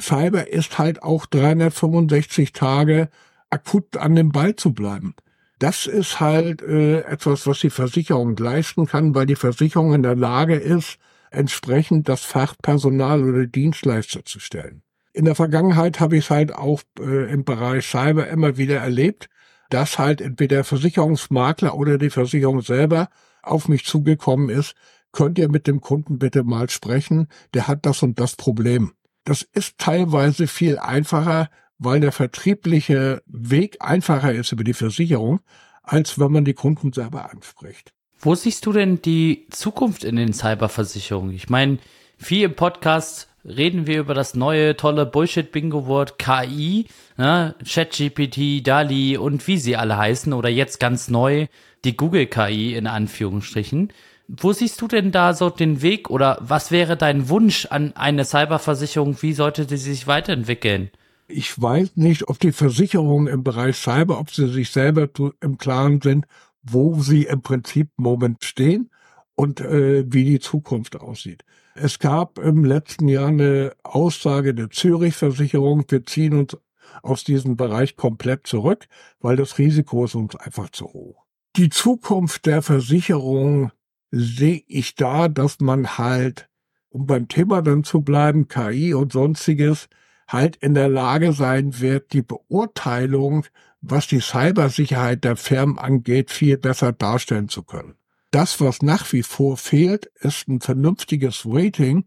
Cyber 0.00 0.48
ist 0.48 0.78
halt 0.78 1.02
auch 1.02 1.26
365 1.26 2.52
Tage 2.52 3.08
akut 3.50 3.96
an 3.96 4.14
dem 4.14 4.32
Ball 4.32 4.56
zu 4.56 4.72
bleiben. 4.72 5.14
Das 5.58 5.86
ist 5.86 6.20
halt 6.20 6.62
äh, 6.62 7.00
etwas, 7.02 7.46
was 7.46 7.60
die 7.60 7.70
Versicherung 7.70 8.36
leisten 8.36 8.86
kann, 8.86 9.14
weil 9.14 9.26
die 9.26 9.36
Versicherung 9.36 9.92
in 9.92 10.02
der 10.02 10.16
Lage 10.16 10.54
ist, 10.54 10.98
entsprechend 11.30 12.08
das 12.08 12.22
Fachpersonal 12.22 13.22
oder 13.22 13.46
Dienstleister 13.46 14.24
zu 14.24 14.40
stellen. 14.40 14.82
In 15.12 15.26
der 15.26 15.34
Vergangenheit 15.34 16.00
habe 16.00 16.16
ich 16.16 16.24
es 16.24 16.30
halt 16.30 16.54
auch 16.54 16.82
äh, 16.98 17.30
im 17.30 17.44
Bereich 17.44 17.86
Cyber 17.86 18.28
immer 18.28 18.56
wieder 18.56 18.78
erlebt, 18.78 19.28
dass 19.68 19.98
halt 19.98 20.20
entweder 20.20 20.56
der 20.56 20.64
Versicherungsmakler 20.64 21.74
oder 21.74 21.98
die 21.98 22.10
Versicherung 22.10 22.62
selber 22.62 23.08
auf 23.42 23.68
mich 23.68 23.84
zugekommen 23.84 24.48
ist, 24.48 24.74
könnt 25.12 25.38
ihr 25.38 25.48
mit 25.48 25.66
dem 25.66 25.80
Kunden 25.80 26.18
bitte 26.18 26.44
mal 26.44 26.70
sprechen, 26.70 27.28
der 27.54 27.68
hat 27.68 27.86
das 27.86 28.02
und 28.02 28.20
das 28.20 28.36
Problem. 28.36 28.92
Das 29.24 29.42
ist 29.42 29.78
teilweise 29.78 30.46
viel 30.46 30.78
einfacher, 30.78 31.50
weil 31.78 32.00
der 32.00 32.12
vertriebliche 32.12 33.22
Weg 33.26 33.78
einfacher 33.80 34.32
ist 34.32 34.52
über 34.52 34.64
die 34.64 34.74
Versicherung, 34.74 35.40
als 35.82 36.18
wenn 36.18 36.32
man 36.32 36.44
die 36.44 36.54
Kunden 36.54 36.92
selber 36.92 37.30
anspricht. 37.30 37.92
Wo 38.18 38.34
siehst 38.34 38.66
du 38.66 38.72
denn 38.72 39.00
die 39.00 39.46
Zukunft 39.50 40.04
in 40.04 40.16
den 40.16 40.34
Cyberversicherungen? 40.34 41.34
Ich 41.34 41.48
meine, 41.48 41.78
viel 42.18 42.44
im 42.44 42.54
Podcast 42.54 43.29
reden 43.44 43.86
wir 43.86 44.00
über 44.00 44.14
das 44.14 44.34
neue 44.34 44.76
tolle 44.76 45.06
Bullshit-Bingo-Wort 45.06 46.18
KI, 46.18 46.86
ne? 47.16 47.54
ChatGPT, 47.64 48.66
DALI 48.66 49.16
und 49.16 49.46
wie 49.46 49.58
sie 49.58 49.76
alle 49.76 49.96
heißen 49.96 50.32
oder 50.32 50.48
jetzt 50.48 50.80
ganz 50.80 51.08
neu 51.08 51.46
die 51.84 51.96
Google 51.96 52.26
KI 52.26 52.74
in 52.74 52.86
Anführungsstrichen. 52.86 53.92
Wo 54.28 54.52
siehst 54.52 54.80
du 54.80 54.86
denn 54.86 55.10
da 55.10 55.34
so 55.34 55.50
den 55.50 55.82
Weg 55.82 56.08
oder 56.08 56.38
was 56.40 56.70
wäre 56.70 56.96
dein 56.96 57.28
Wunsch 57.28 57.66
an 57.66 57.96
eine 57.96 58.24
Cyberversicherung? 58.24 59.20
Wie 59.22 59.32
sollte 59.32 59.68
sie 59.68 59.76
sich 59.76 60.06
weiterentwickeln? 60.06 60.90
Ich 61.26 61.60
weiß 61.60 61.96
nicht, 61.96 62.28
ob 62.28 62.38
die 62.38 62.52
Versicherungen 62.52 63.26
im 63.26 63.42
Bereich 63.42 63.76
Cyber, 63.76 64.20
ob 64.20 64.30
sie 64.30 64.48
sich 64.48 64.70
selber 64.70 65.08
im 65.40 65.58
Klaren 65.58 66.00
sind, 66.00 66.26
wo 66.62 67.00
sie 67.00 67.24
im 67.24 67.42
Prinzip 67.42 67.88
im 67.98 68.04
Moment 68.04 68.44
stehen 68.44 68.90
und 69.34 69.60
äh, 69.60 70.04
wie 70.06 70.24
die 70.24 70.40
Zukunft 70.40 71.00
aussieht. 71.00 71.44
Es 71.74 71.98
gab 71.98 72.38
im 72.38 72.64
letzten 72.64 73.08
Jahr 73.08 73.28
eine 73.28 73.74
Aussage 73.82 74.54
der 74.54 74.70
Zürich-Versicherung, 74.70 75.84
wir 75.88 76.04
ziehen 76.04 76.34
uns 76.34 76.56
aus 77.02 77.24
diesem 77.24 77.56
Bereich 77.56 77.96
komplett 77.96 78.46
zurück, 78.46 78.86
weil 79.20 79.36
das 79.36 79.58
Risiko 79.58 80.04
ist 80.04 80.14
uns 80.14 80.34
einfach 80.36 80.70
zu 80.70 80.86
hoch. 80.86 81.24
Die 81.56 81.68
Zukunft 81.68 82.46
der 82.46 82.62
Versicherung 82.62 83.70
sehe 84.10 84.62
ich 84.66 84.96
da, 84.96 85.28
dass 85.28 85.60
man 85.60 85.98
halt, 85.98 86.48
um 86.88 87.06
beim 87.06 87.28
Thema 87.28 87.62
dann 87.62 87.84
zu 87.84 88.02
bleiben, 88.02 88.48
KI 88.48 88.94
und 88.94 89.12
sonstiges, 89.12 89.88
halt 90.28 90.56
in 90.56 90.74
der 90.74 90.88
Lage 90.88 91.32
sein 91.32 91.80
wird, 91.80 92.12
die 92.12 92.22
Beurteilung, 92.22 93.46
was 93.80 94.06
die 94.06 94.20
Cybersicherheit 94.20 95.24
der 95.24 95.36
Firmen 95.36 95.78
angeht, 95.78 96.30
viel 96.30 96.58
besser 96.58 96.92
darstellen 96.92 97.48
zu 97.48 97.62
können. 97.62 97.94
Das, 98.30 98.60
was 98.60 98.82
nach 98.82 99.12
wie 99.12 99.22
vor 99.22 99.56
fehlt, 99.56 100.06
ist 100.20 100.48
ein 100.48 100.60
vernünftiges 100.60 101.42
Rating, 101.46 102.04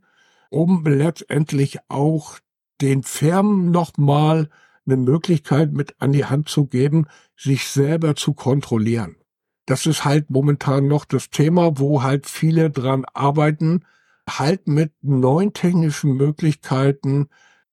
um 0.49 0.85
letztendlich 0.85 1.79
auch 1.89 2.39
den 2.81 3.03
Firmen 3.03 3.71
nochmal 3.71 4.49
eine 4.85 4.97
Möglichkeit 4.97 5.73
mit 5.73 5.95
an 5.99 6.13
die 6.13 6.25
Hand 6.25 6.49
zu 6.49 6.65
geben, 6.65 7.07
sich 7.35 7.67
selber 7.67 8.15
zu 8.15 8.33
kontrollieren. 8.33 9.17
Das 9.65 9.85
ist 9.85 10.05
halt 10.05 10.29
momentan 10.29 10.87
noch 10.87 11.05
das 11.05 11.29
Thema, 11.29 11.77
wo 11.79 12.03
halt 12.03 12.27
viele 12.27 12.69
dran 12.69 13.05
arbeiten, 13.13 13.85
halt 14.29 14.67
mit 14.67 14.93
neuen 15.01 15.53
technischen 15.53 16.15
Möglichkeiten 16.15 17.27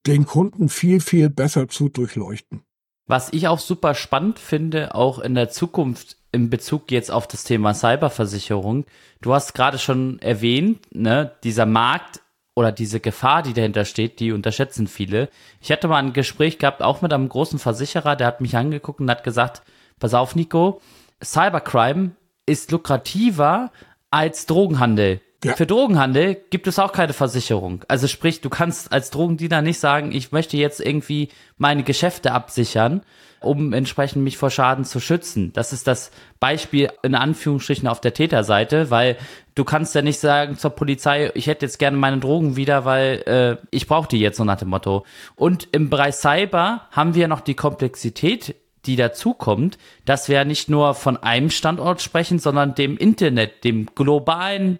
den 0.06 0.24
Kunden 0.24 0.68
viel, 0.68 1.00
viel 1.00 1.30
besser 1.30 1.68
zu 1.68 1.88
durchleuchten. 1.88 2.62
Was 3.10 3.32
ich 3.32 3.48
auch 3.48 3.58
super 3.58 3.94
spannend 3.94 4.38
finde, 4.38 4.94
auch 4.94 5.18
in 5.18 5.34
der 5.34 5.50
Zukunft 5.50 6.16
in 6.30 6.48
Bezug 6.48 6.92
jetzt 6.92 7.10
auf 7.10 7.26
das 7.26 7.42
Thema 7.42 7.74
Cyberversicherung. 7.74 8.84
Du 9.20 9.34
hast 9.34 9.52
gerade 9.52 9.80
schon 9.80 10.20
erwähnt, 10.20 10.78
ne, 10.94 11.32
dieser 11.42 11.66
Markt 11.66 12.20
oder 12.54 12.70
diese 12.70 13.00
Gefahr, 13.00 13.42
die 13.42 13.52
dahinter 13.52 13.84
steht, 13.84 14.20
die 14.20 14.30
unterschätzen 14.30 14.86
viele. 14.86 15.28
Ich 15.60 15.72
hatte 15.72 15.88
mal 15.88 15.96
ein 15.96 16.12
Gespräch 16.12 16.58
gehabt, 16.60 16.82
auch 16.84 17.02
mit 17.02 17.12
einem 17.12 17.28
großen 17.28 17.58
Versicherer, 17.58 18.14
der 18.14 18.28
hat 18.28 18.40
mich 18.40 18.56
angeguckt 18.56 19.00
und 19.00 19.10
hat 19.10 19.24
gesagt, 19.24 19.62
pass 19.98 20.14
auf, 20.14 20.36
Nico, 20.36 20.80
Cybercrime 21.20 22.12
ist 22.46 22.70
lukrativer 22.70 23.72
als 24.12 24.46
Drogenhandel. 24.46 25.20
Ja. 25.42 25.54
Für 25.54 25.66
Drogenhandel 25.66 26.36
gibt 26.50 26.66
es 26.66 26.78
auch 26.78 26.92
keine 26.92 27.14
Versicherung. 27.14 27.82
Also 27.88 28.08
sprich, 28.08 28.42
du 28.42 28.50
kannst 28.50 28.92
als 28.92 29.10
Drogendiener 29.10 29.62
nicht 29.62 29.80
sagen, 29.80 30.12
ich 30.12 30.32
möchte 30.32 30.58
jetzt 30.58 30.80
irgendwie 30.80 31.30
meine 31.56 31.82
Geschäfte 31.82 32.32
absichern, 32.32 33.00
um 33.40 33.72
entsprechend 33.72 34.22
mich 34.22 34.36
vor 34.36 34.50
Schaden 34.50 34.84
zu 34.84 35.00
schützen. 35.00 35.54
Das 35.54 35.72
ist 35.72 35.86
das 35.86 36.10
Beispiel 36.40 36.90
in 37.02 37.14
Anführungsstrichen 37.14 37.88
auf 37.88 38.02
der 38.02 38.12
Täterseite, 38.12 38.90
weil 38.90 39.16
du 39.54 39.64
kannst 39.64 39.94
ja 39.94 40.02
nicht 40.02 40.20
sagen 40.20 40.58
zur 40.58 40.72
Polizei, 40.72 41.30
ich 41.34 41.46
hätte 41.46 41.64
jetzt 41.64 41.78
gerne 41.78 41.96
meine 41.96 42.18
Drogen 42.18 42.56
wieder, 42.56 42.84
weil 42.84 43.22
äh, 43.26 43.66
ich 43.70 43.86
brauche 43.86 44.08
die 44.08 44.20
jetzt 44.20 44.36
so 44.36 44.44
nach 44.44 44.58
dem 44.58 44.68
Motto. 44.68 45.06
Und 45.36 45.68
im 45.72 45.88
Bereich 45.88 46.16
Cyber 46.16 46.82
haben 46.90 47.14
wir 47.14 47.28
noch 47.28 47.40
die 47.40 47.54
Komplexität 47.54 48.56
die 48.86 48.96
dazukommt, 48.96 49.78
dass 50.04 50.28
wir 50.28 50.44
nicht 50.44 50.70
nur 50.70 50.94
von 50.94 51.18
einem 51.18 51.50
Standort 51.50 52.00
sprechen, 52.00 52.38
sondern 52.38 52.74
dem 52.74 52.96
Internet, 52.96 53.64
dem 53.64 53.86
globalen 53.94 54.78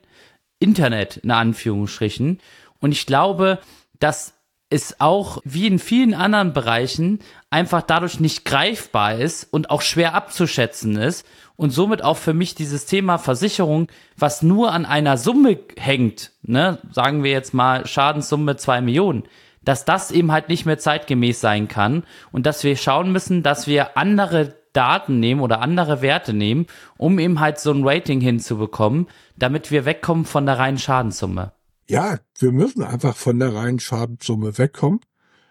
Internet 0.60 1.16
in 1.18 1.32
Anführungsstrichen. 1.32 2.38
Und 2.78 2.92
ich 2.92 3.06
glaube, 3.06 3.58
dass 3.98 4.34
es 4.70 5.00
auch 5.00 5.38
wie 5.44 5.66
in 5.66 5.80
vielen 5.80 6.14
anderen 6.14 6.52
Bereichen 6.52 7.18
einfach 7.50 7.82
dadurch 7.82 8.20
nicht 8.20 8.44
greifbar 8.44 9.16
ist 9.16 9.44
und 9.52 9.68
auch 9.68 9.82
schwer 9.82 10.14
abzuschätzen 10.14 10.96
ist 10.96 11.26
und 11.56 11.70
somit 11.70 12.02
auch 12.02 12.16
für 12.16 12.32
mich 12.32 12.54
dieses 12.54 12.86
Thema 12.86 13.18
Versicherung, 13.18 13.88
was 14.16 14.42
nur 14.42 14.72
an 14.72 14.86
einer 14.86 15.18
Summe 15.18 15.58
hängt, 15.76 16.30
ne, 16.42 16.78
sagen 16.92 17.24
wir 17.24 17.32
jetzt 17.32 17.52
mal 17.52 17.84
Schadenssumme 17.86 18.56
zwei 18.56 18.80
Millionen, 18.80 19.24
dass 19.62 19.84
das 19.84 20.12
eben 20.12 20.30
halt 20.30 20.48
nicht 20.48 20.66
mehr 20.66 20.78
zeitgemäß 20.78 21.40
sein 21.40 21.66
kann 21.66 22.04
und 22.30 22.46
dass 22.46 22.62
wir 22.62 22.76
schauen 22.76 23.10
müssen, 23.10 23.42
dass 23.42 23.66
wir 23.66 23.96
andere 23.98 24.59
Daten 24.72 25.20
nehmen 25.20 25.40
oder 25.40 25.60
andere 25.60 26.02
Werte 26.02 26.32
nehmen, 26.32 26.66
um 26.96 27.18
eben 27.18 27.40
halt 27.40 27.58
so 27.58 27.72
ein 27.72 27.86
Rating 27.86 28.20
hinzubekommen, 28.20 29.08
damit 29.36 29.70
wir 29.70 29.84
wegkommen 29.84 30.24
von 30.24 30.46
der 30.46 30.58
reinen 30.58 30.78
Schadenssumme. 30.78 31.52
Ja, 31.88 32.18
wir 32.38 32.52
müssen 32.52 32.82
einfach 32.82 33.16
von 33.16 33.38
der 33.38 33.54
reinen 33.54 33.80
Schadenssumme 33.80 34.56
wegkommen. 34.58 35.00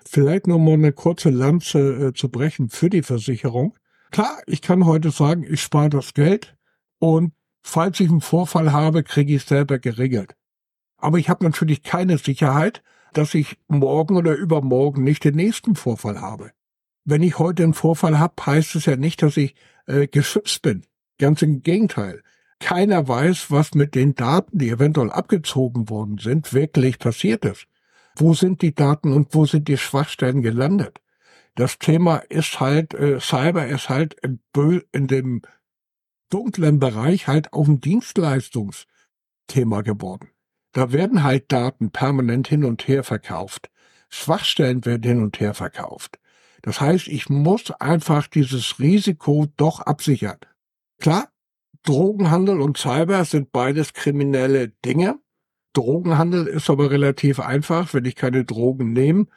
Vielleicht 0.06 0.48
noch 0.48 0.58
mal 0.58 0.74
eine 0.74 0.94
kurze 0.94 1.30
Lanze 1.30 1.80
äh, 1.80 2.14
zu 2.14 2.30
brechen 2.30 2.70
für 2.70 2.90
die 2.90 3.04
Versicherung. 3.04 3.78
Klar, 4.12 4.40
ich 4.48 4.62
kann 4.62 4.86
heute 4.86 5.12
sagen, 5.12 5.46
ich 5.48 5.62
spare 5.62 5.90
das 5.90 6.14
Geld 6.14 6.56
und 6.98 7.34
falls 7.62 8.00
ich 8.00 8.10
einen 8.10 8.22
Vorfall 8.22 8.72
habe, 8.72 9.04
kriege 9.04 9.36
ich 9.36 9.44
selber 9.44 9.80
geregelt. 9.80 10.36
Aber 10.98 11.18
ich 11.18 11.30
habe 11.30 11.44
natürlich 11.44 11.84
keine 11.84 12.18
Sicherheit, 12.18 12.82
dass 13.14 13.34
ich 13.34 13.58
morgen 13.68 14.16
oder 14.16 14.36
übermorgen 14.36 15.04
nicht 15.04 15.24
den 15.24 15.36
nächsten 15.36 15.76
Vorfall 15.76 16.22
habe. 16.22 16.52
Wenn 17.10 17.24
ich 17.24 17.40
heute 17.40 17.64
einen 17.64 17.74
Vorfall 17.74 18.20
habe, 18.20 18.36
heißt 18.46 18.76
es 18.76 18.86
ja 18.86 18.96
nicht, 18.96 19.24
dass 19.24 19.36
ich 19.36 19.56
äh, 19.88 20.06
geschützt 20.06 20.62
bin. 20.62 20.84
Ganz 21.18 21.42
im 21.42 21.64
Gegenteil. 21.64 22.22
Keiner 22.60 23.08
weiß, 23.08 23.50
was 23.50 23.74
mit 23.74 23.96
den 23.96 24.14
Daten, 24.14 24.60
die 24.60 24.70
eventuell 24.70 25.10
abgezogen 25.10 25.90
worden 25.90 26.20
sind, 26.20 26.54
wirklich 26.54 27.00
passiert 27.00 27.46
ist. 27.46 27.66
Wo 28.16 28.36
sind 28.36 28.62
die 28.62 28.76
Daten 28.76 29.12
und 29.12 29.34
wo 29.34 29.48
sind 29.48 29.68
die 29.68 29.78
Schwachstellen 29.78 30.44
gelandet? 30.44 31.02
Das 31.56 31.80
Thema 31.80 32.18
ist 32.18 32.60
halt, 32.60 32.94
äh, 32.94 33.20
Cyber 33.20 33.66
ist 33.66 33.90
halt 33.90 34.16
im, 34.22 34.40
in 34.92 35.08
dem 35.08 35.42
dunklen 36.30 36.78
Bereich 36.78 37.28
halt 37.28 37.54
auch 37.54 37.68
ein 37.68 37.82
Dienstleistungsthema 37.82 39.82
geworden. 39.82 40.30
Da 40.74 40.92
werden 40.92 41.24
halt 41.24 41.52
Daten 41.52 41.90
permanent 41.90 42.48
hin 42.48 42.64
und 42.64 42.88
her 42.88 43.04
verkauft. 43.04 43.72
Schwachstellen 44.10 44.86
werden 44.86 45.02
hin 45.02 45.24
und 45.24 45.40
her 45.40 45.56
verkauft. 45.56 46.20
Das 46.62 46.82
heißt, 46.82 47.08
ich 47.08 47.30
muss 47.30 47.72
einfach 47.72 48.28
dieses 48.28 48.80
Risiko 48.80 49.48
doch 49.58 49.80
absichern. 49.82 50.38
Klar, 51.00 51.30
Drogenhandel 51.84 52.62
und 52.62 52.78
Cyber 52.78 53.24
sind 53.26 53.52
beides 53.52 53.94
kriminelle 53.94 54.70
Dinge. 54.86 55.20
Drogenhandel 55.74 56.48
ist 56.48 56.70
aber 56.70 56.92
relativ 56.92 57.40
einfach. 57.40 57.94
Wenn 57.94 58.06
ich 58.06 58.16
keine 58.16 58.44
Drogen 58.44 58.94
nehme, 58.94 59.28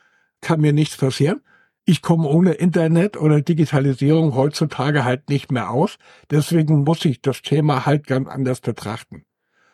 kann 0.40 0.60
mir 0.60 0.72
nichts 0.72 0.96
passieren. 0.96 1.42
Ich 1.84 2.00
komme 2.00 2.28
ohne 2.28 2.52
Internet 2.52 3.16
oder 3.16 3.40
Digitalisierung 3.40 4.34
heutzutage 4.34 5.04
halt 5.04 5.28
nicht 5.28 5.50
mehr 5.50 5.70
aus. 5.70 5.98
Deswegen 6.30 6.84
muss 6.84 7.04
ich 7.04 7.22
das 7.22 7.42
Thema 7.42 7.86
halt 7.86 8.06
ganz 8.06 8.28
anders 8.28 8.60
betrachten. 8.60 9.24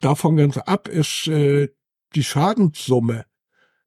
Davon 0.00 0.36
ganz 0.36 0.56
ab 0.58 0.88
ist 0.88 1.26
äh, 1.26 1.68
die 2.14 2.24
Schadenssumme 2.24 3.24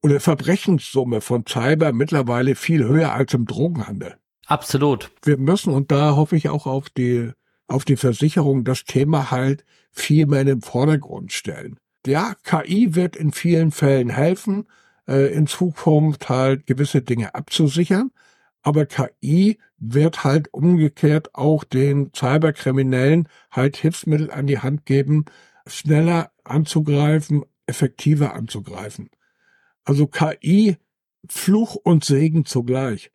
oder 0.04 0.20
Verbrechenssumme 0.20 1.22
von 1.22 1.46
Cyber 1.48 1.94
mittlerweile 1.94 2.56
viel 2.56 2.84
höher 2.84 3.14
als 3.14 3.34
im 3.34 3.46
Drogenhandel. 3.46 4.16
Absolut. 4.48 5.12
Wir 5.24 5.38
müssen, 5.38 5.74
und 5.74 5.92
da 5.92 6.16
hoffe 6.16 6.36
ich 6.36 6.50
auch 6.50 6.66
auf 6.66 6.90
die, 6.90 7.32
auf 7.68 7.86
die 7.86 7.98
Versicherung, 7.98 8.64
das 8.64 8.84
Thema 8.84 9.32
halt 9.32 9.64
viel 9.92 10.26
mehr 10.26 10.42
in 10.42 10.48
den 10.48 10.62
Vordergrund 10.62 11.32
stellen. 11.32 11.78
Ja, 12.06 12.34
KI 12.44 12.96
wird 12.96 13.16
in 13.16 13.32
vielen 13.32 13.72
Fällen 13.72 14.10
helfen, 14.10 14.68
äh, 15.08 15.32
in 15.34 15.46
Zukunft 15.48 16.30
halt 16.30 16.66
gewisse 16.66 17.02
Dinge 17.02 17.36
abzusichern, 17.36 18.12
aber 18.64 18.86
KI 18.86 19.60
wird 19.78 20.24
halt 20.24 20.54
umgekehrt 20.54 21.34
auch 21.36 21.64
den 21.64 22.12
Cyberkriminellen 22.16 23.28
halt 23.52 23.78
Hilfsmittel 23.78 24.32
an 24.32 24.48
die 24.48 24.60
Hand 24.60 24.86
geben, 24.86 25.26
schneller 25.68 26.32
anzugreifen, 26.44 27.44
effektiver 27.68 28.34
anzugreifen. 28.34 29.10
Also 29.92 30.08
KI, 30.08 30.78
Fluch 31.28 31.76
und 31.76 32.06
Segen 32.06 32.46
zugleich. 32.46 33.12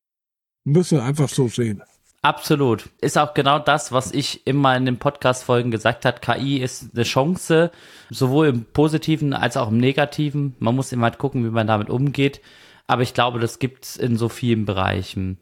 Müssen 0.63 0.99
wir 0.99 1.05
einfach 1.05 1.31
so 1.31 1.49
sehen. 1.49 1.83
Absolut. 2.21 2.91
Ist 3.01 3.17
auch 3.17 3.33
genau 3.33 3.59
das, 3.59 3.93
was 3.93 4.13
ich 4.13 4.47
immer 4.47 4.77
in 4.77 4.85
den 4.85 4.99
Podcast-Folgen 4.99 5.71
gesagt 5.71 6.05
habe. 6.05 6.21
KI 6.21 6.59
ist 6.59 6.91
eine 6.93 7.05
Chance, 7.05 7.71
sowohl 8.11 8.49
im 8.49 8.67
Positiven 8.67 9.33
als 9.33 9.57
auch 9.57 9.71
im 9.71 9.79
Negativen. 9.79 10.55
Man 10.59 10.77
muss 10.77 10.93
immer 10.93 11.05
halt 11.05 11.17
gucken, 11.17 11.47
wie 11.47 11.51
man 11.51 11.67
damit 11.67 11.89
umgeht. 11.89 12.43
Aber 12.87 13.01
ich 13.01 13.15
glaube, 13.15 13.39
das 13.39 13.59
gibt's 13.59 13.97
in 13.97 14.19
so 14.19 14.29
vielen 14.29 14.67
Bereichen. 14.67 15.39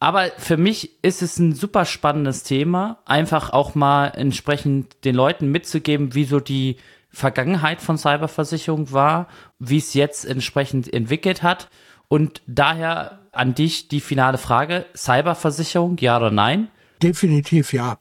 Aber 0.00 0.32
für 0.36 0.56
mich 0.56 1.00
ist 1.04 1.22
es 1.22 1.38
ein 1.38 1.54
super 1.54 1.84
spannendes 1.84 2.42
Thema, 2.42 2.98
einfach 3.06 3.50
auch 3.50 3.76
mal 3.76 4.08
entsprechend 4.08 5.04
den 5.04 5.14
Leuten 5.14 5.52
mitzugeben, 5.52 6.14
wie 6.16 6.24
so 6.24 6.40
die 6.40 6.76
Vergangenheit 7.16 7.80
von 7.80 7.96
Cyberversicherung 7.96 8.92
war, 8.92 9.26
wie 9.58 9.78
es 9.78 9.94
jetzt 9.94 10.26
entsprechend 10.26 10.92
entwickelt 10.92 11.42
hat. 11.42 11.70
Und 12.08 12.42
daher 12.46 13.20
an 13.32 13.54
dich 13.54 13.88
die 13.88 14.02
finale 14.02 14.36
Frage, 14.36 14.84
Cyberversicherung, 14.94 15.96
ja 15.96 16.18
oder 16.18 16.30
nein? 16.30 16.68
Definitiv 17.02 17.72
ja. 17.72 17.98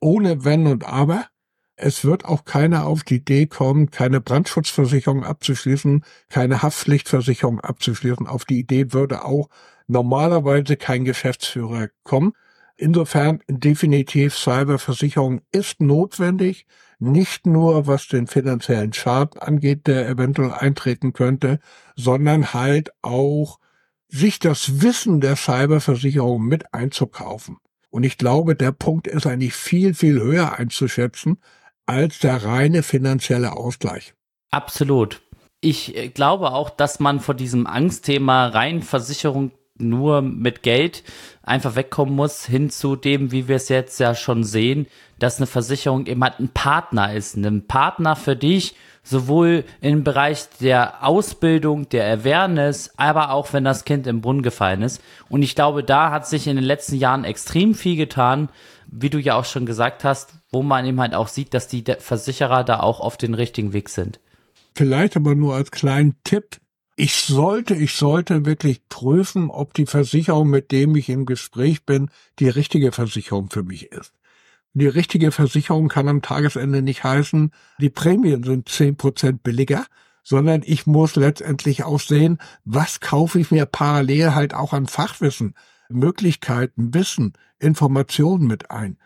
Ohne 0.00 0.44
Wenn 0.44 0.66
und 0.66 0.84
Aber. 0.84 1.24
Es 1.76 2.04
wird 2.04 2.26
auch 2.26 2.44
keiner 2.44 2.84
auf 2.84 3.04
die 3.04 3.16
Idee 3.16 3.46
kommen, 3.46 3.90
keine 3.90 4.20
Brandschutzversicherung 4.20 5.24
abzuschließen, 5.24 6.04
keine 6.28 6.60
Haftpflichtversicherung 6.62 7.58
abzuschließen. 7.58 8.26
Auf 8.26 8.44
die 8.44 8.58
Idee 8.58 8.92
würde 8.92 9.24
auch 9.24 9.48
normalerweise 9.86 10.76
kein 10.76 11.06
Geschäftsführer 11.06 11.88
kommen. 12.04 12.34
Insofern 12.76 13.40
definitiv 13.48 14.36
Cyberversicherung 14.36 15.40
ist 15.52 15.80
notwendig, 15.80 16.66
nicht 17.02 17.46
nur 17.46 17.86
was 17.86 18.06
den 18.06 18.26
finanziellen 18.26 18.92
Schaden 18.92 19.40
angeht, 19.40 19.86
der 19.86 20.08
eventuell 20.08 20.52
eintreten 20.52 21.12
könnte, 21.12 21.58
sondern 21.96 22.54
halt 22.54 22.92
auch 23.02 23.58
sich 24.08 24.38
das 24.38 24.82
Wissen 24.82 25.20
der 25.20 25.36
Cyberversicherung 25.36 26.44
mit 26.44 26.72
einzukaufen. 26.72 27.58
Und 27.90 28.04
ich 28.04 28.18
glaube, 28.18 28.54
der 28.54 28.72
Punkt 28.72 29.06
ist 29.06 29.26
eigentlich 29.26 29.54
viel, 29.54 29.94
viel 29.94 30.20
höher 30.20 30.58
einzuschätzen 30.58 31.38
als 31.86 32.20
der 32.20 32.44
reine 32.44 32.82
finanzielle 32.82 33.56
Ausgleich. 33.56 34.14
Absolut. 34.50 35.22
Ich 35.60 35.96
äh, 35.96 36.08
glaube 36.08 36.52
auch, 36.52 36.70
dass 36.70 37.00
man 37.00 37.20
vor 37.20 37.34
diesem 37.34 37.66
Angstthema 37.66 38.46
rein 38.46 38.82
Versicherung 38.82 39.50
nur 39.78 40.22
mit 40.22 40.62
Geld 40.62 41.02
einfach 41.42 41.76
wegkommen 41.76 42.14
muss, 42.14 42.44
hin 42.44 42.70
zu 42.70 42.96
dem, 42.96 43.32
wie 43.32 43.48
wir 43.48 43.56
es 43.56 43.68
jetzt 43.68 43.98
ja 44.00 44.14
schon 44.14 44.44
sehen, 44.44 44.86
dass 45.18 45.38
eine 45.38 45.46
Versicherung 45.46 46.06
eben 46.06 46.22
halt 46.22 46.40
ein 46.40 46.48
Partner 46.48 47.12
ist. 47.14 47.36
Ein 47.36 47.66
Partner 47.66 48.16
für 48.16 48.36
dich, 48.36 48.74
sowohl 49.02 49.64
im 49.80 50.04
Bereich 50.04 50.48
der 50.60 51.06
Ausbildung, 51.06 51.88
der 51.88 52.12
Awareness, 52.12 52.92
aber 52.96 53.30
auch 53.30 53.52
wenn 53.52 53.64
das 53.64 53.84
Kind 53.84 54.06
im 54.06 54.20
Brunnen 54.20 54.42
gefallen 54.42 54.82
ist. 54.82 55.00
Und 55.28 55.42
ich 55.42 55.54
glaube, 55.54 55.82
da 55.82 56.10
hat 56.10 56.26
sich 56.26 56.46
in 56.46 56.56
den 56.56 56.64
letzten 56.64 56.96
Jahren 56.96 57.24
extrem 57.24 57.74
viel 57.74 57.96
getan, 57.96 58.48
wie 58.86 59.10
du 59.10 59.18
ja 59.18 59.34
auch 59.34 59.44
schon 59.44 59.66
gesagt 59.66 60.04
hast, 60.04 60.34
wo 60.50 60.62
man 60.62 60.84
eben 60.84 61.00
halt 61.00 61.14
auch 61.14 61.28
sieht, 61.28 61.54
dass 61.54 61.66
die 61.66 61.84
Versicherer 61.98 62.62
da 62.62 62.80
auch 62.80 63.00
auf 63.00 63.16
den 63.16 63.34
richtigen 63.34 63.72
Weg 63.72 63.88
sind. 63.88 64.20
Vielleicht 64.74 65.16
aber 65.16 65.34
nur 65.34 65.54
als 65.54 65.70
kleinen 65.70 66.16
Tipp. 66.24 66.58
Ich 66.96 67.14
sollte, 67.14 67.74
ich 67.74 67.94
sollte 67.94 68.44
wirklich 68.44 68.86
prüfen, 68.88 69.50
ob 69.50 69.72
die 69.74 69.86
Versicherung, 69.86 70.50
mit 70.50 70.72
dem 70.72 70.94
ich 70.94 71.08
im 71.08 71.24
Gespräch 71.24 71.84
bin, 71.84 72.10
die 72.38 72.48
richtige 72.48 72.92
Versicherung 72.92 73.48
für 73.50 73.62
mich 73.62 73.92
ist. 73.92 74.12
Die 74.74 74.86
richtige 74.86 75.32
Versicherung 75.32 75.88
kann 75.88 76.08
am 76.08 76.22
Tagesende 76.22 76.82
nicht 76.82 77.04
heißen, 77.04 77.52
die 77.78 77.90
Prämien 77.90 78.42
sind 78.42 78.68
zehn 78.68 78.96
Prozent 78.96 79.42
billiger, 79.42 79.86
sondern 80.22 80.62
ich 80.64 80.86
muss 80.86 81.16
letztendlich 81.16 81.84
auch 81.84 82.00
sehen, 82.00 82.38
was 82.64 83.00
kaufe 83.00 83.38
ich 83.40 83.50
mir 83.50 83.66
parallel 83.66 84.34
halt 84.34 84.54
auch 84.54 84.72
an 84.72 84.86
Fachwissen, 84.86 85.54
Möglichkeiten, 85.88 86.94
Wissen, 86.94 87.34
Informationen 87.58 88.46
mit 88.46 88.70
ein. 88.70 88.98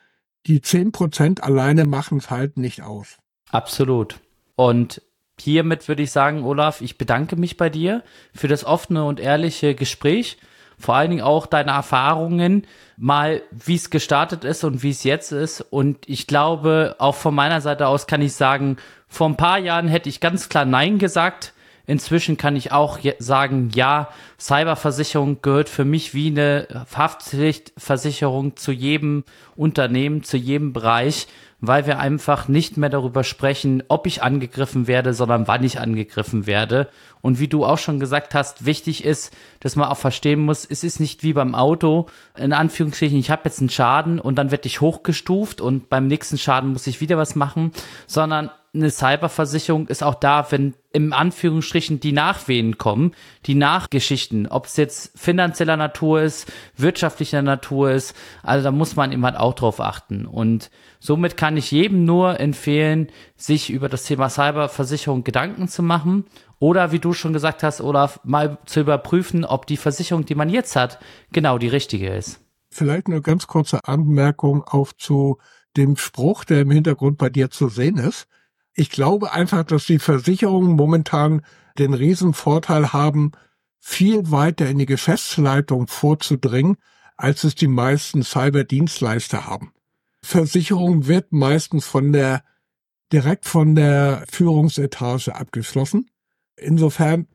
Die 0.47 0.61
zehn 0.61 0.93
Prozent 0.93 1.43
alleine 1.43 1.85
machen 1.85 2.19
es 2.19 2.31
halt 2.31 2.57
nicht 2.57 2.83
aus. 2.83 3.19
Absolut. 3.51 4.21
Und 4.55 5.03
hiermit 5.41 5.89
würde 5.89 6.03
ich 6.03 6.11
sagen, 6.11 6.45
Olaf, 6.45 6.81
ich 6.81 6.99
bedanke 6.99 7.37
mich 7.37 7.57
bei 7.57 7.71
dir 7.71 8.03
für 8.35 8.49
das 8.49 8.65
offene 8.65 9.05
und 9.05 9.21
ehrliche 9.21 9.75
Gespräch 9.75 10.39
vor 10.79 10.95
allen 10.95 11.11
Dingen 11.11 11.23
auch 11.23 11.47
deine 11.47 11.73
Erfahrungen, 11.73 12.67
mal 12.97 13.43
wie 13.51 13.77
es 13.77 13.91
gestartet 13.91 14.45
ist 14.45 14.65
und 14.65 14.83
wie 14.83 14.91
es 14.91 15.05
jetzt 15.05 15.33
ist. 15.33 15.61
Und 15.61 16.09
ich 16.09 16.27
glaube, 16.27 16.97
auch 16.99 17.15
von 17.15 17.35
meiner 17.35 17.61
Seite 17.61 17.89
aus 17.89 18.07
kann 18.07 18.23
ich 18.23 18.35
sagen, 18.35 18.77
vor 19.09 19.29
ein 19.29 19.37
paar 19.37 19.59
Jahren 19.59 19.89
hätte 19.89 20.09
ich 20.09 20.21
ganz 20.21 20.49
klar 20.49 20.65
Nein 20.65 20.99
gesagt. 20.99 21.53
Inzwischen 21.89 22.37
kann 22.37 22.57
ich 22.57 22.73
auch 22.73 22.99
sagen, 23.21 23.71
ja, 23.75 24.09
Cyberversicherung 24.41 25.41
gehört 25.41 25.69
für 25.69 25.85
mich 25.85 26.15
wie 26.15 26.29
eine 26.29 26.67
Haftpflichtversicherung 26.95 28.57
zu 28.57 28.73
jedem 28.73 29.25
Unternehmen, 29.55 30.25
zu 30.25 30.37
jedem 30.37 30.73
Bereich 30.73 31.29
weil 31.61 31.87
wir 31.87 31.99
einfach 31.99 32.49
nicht 32.49 32.77
mehr 32.77 32.91
darüber 32.91 33.25
sprechen, 33.25 33.83
ob 33.89 34.07
ich 34.07 34.23
angegriffen 34.23 34.87
werde, 34.87 35.15
sondern 35.15 35.49
wann 35.49 35.65
ich 35.65 35.81
angegriffen 35.81 36.47
werde. 36.47 36.89
Und 37.23 37.41
wie 37.41 37.49
du 37.49 37.65
auch 37.65 37.79
schon 37.79 37.99
gesagt 37.99 38.35
hast, 38.35 38.67
wichtig 38.67 39.05
ist, 39.05 39.35
dass 39.61 39.75
man 39.75 39.89
auch 39.89 39.97
verstehen 39.97 40.41
muss, 40.41 40.67
es 40.69 40.85
ist 40.85 41.01
nicht 41.01 41.23
wie 41.23 41.33
beim 41.33 41.55
Auto, 41.55 42.07
in 42.37 42.53
Anführungsstrichen, 42.53 43.19
ich 43.19 43.31
habe 43.31 43.43
jetzt 43.45 43.61
einen 43.61 43.71
Schaden 43.71 44.21
und 44.21 44.37
dann 44.37 44.51
werde 44.51 44.67
ich 44.67 44.81
hochgestuft 44.81 45.61
und 45.61 45.89
beim 45.89 46.07
nächsten 46.07 46.39
Schaden 46.39 46.73
muss 46.73 46.87
ich 46.87 47.01
wieder 47.01 47.17
was 47.17 47.35
machen, 47.35 47.73
sondern 48.07 48.51
eine 48.77 48.91
Cyberversicherung 48.91 49.89
ist 49.89 50.03
auch 50.03 50.15
da, 50.15 50.47
wenn 50.51 50.75
im 50.93 51.13
Anführungsstrichen 51.13 52.01
die 52.01 52.13
Nachwehen 52.13 52.79
kommen, 52.79 53.13
die 53.47 53.55
Nachgeschichten, 53.55 54.47
ob 54.47 54.67
es 54.67 54.77
jetzt 54.77 55.19
finanzieller 55.19 55.77
Natur 55.77 56.23
ist, 56.23 56.51
wirtschaftlicher 56.77 57.43
Natur 57.43 57.91
ist, 57.91 58.15
also 58.43 58.65
da 58.65 58.71
muss 58.71 58.97
man 58.97 59.13
immer 59.13 59.41
auch 59.41 59.55
drauf 59.55 59.81
achten. 59.81 60.27
Und 60.27 60.71
somit 61.01 61.37
kann 61.37 61.57
ich 61.57 61.71
jedem 61.71 62.05
nur 62.05 62.39
empfehlen, 62.41 63.09
sich 63.37 63.71
über 63.71 63.89
das 63.89 64.05
Thema 64.05 64.29
Cyberversicherung 64.29 65.25
Gedanken 65.25 65.69
zu 65.69 65.83
machen 65.83 66.25
oder 66.59 66.93
wie 66.93 66.99
du 66.99 67.13
schon 67.13 67.33
gesagt 67.33 67.63
hast, 67.63 67.81
Olaf, 67.81 68.21
mal 68.25 68.59
zu 68.67 68.81
überprüfen, 68.81 69.45
ob 69.45 69.67
die 69.67 69.77
Versicherung, 69.77 70.25
die 70.25 70.35
man 70.35 70.49
jetzt 70.49 70.77
hat, 70.77 70.99
genau 71.33 71.59
die 71.59 71.69
richtige 71.69 72.15
ist. 72.15 72.41
Vielleicht 72.71 73.07
eine 73.07 73.23
ganz 73.23 73.47
kurze 73.47 73.87
Anmerkung 73.87 74.63
auf 74.63 74.97
zu 74.97 75.39
dem 75.77 75.97
Spruch, 75.97 76.45
der 76.45 76.63
im 76.63 76.71
Hintergrund 76.71 77.19
bei 77.19 77.29
dir 77.29 77.51
zu 77.51 77.69
sehen 77.69 77.99
ist. 77.99 78.27
Ich 78.77 78.91
glaube 78.91 79.33
einfach, 79.33 79.65
dass 79.65 79.87
die 79.87 79.99
Versicherungen 79.99 80.77
momentan 80.77 81.43
den 81.79 81.95
Riesenvorteil 81.95 82.93
haben, 82.93 83.33
viel 83.81 84.31
weiter 84.31 84.69
in 84.69 84.79
die 84.79 84.87
Geschäftsleitung 84.87 85.89
vorzudringen, 85.89 86.77
als 87.17 87.45
es 87.45 87.55
die 87.55 87.69
meisten 87.69 88.23
Cyberdienstleister 88.23 89.47
haben. 89.47 89.73
Versicherung 90.23 91.07
wird 91.07 91.33
meistens 91.33 91.87
von 91.87 92.13
der, 92.13 92.45
direkt 93.13 93.47
von 93.47 93.75
der 93.75 94.25
Führungsetage 94.29 95.35
abgeschlossen. 95.35 96.11
Insofern 96.57 97.29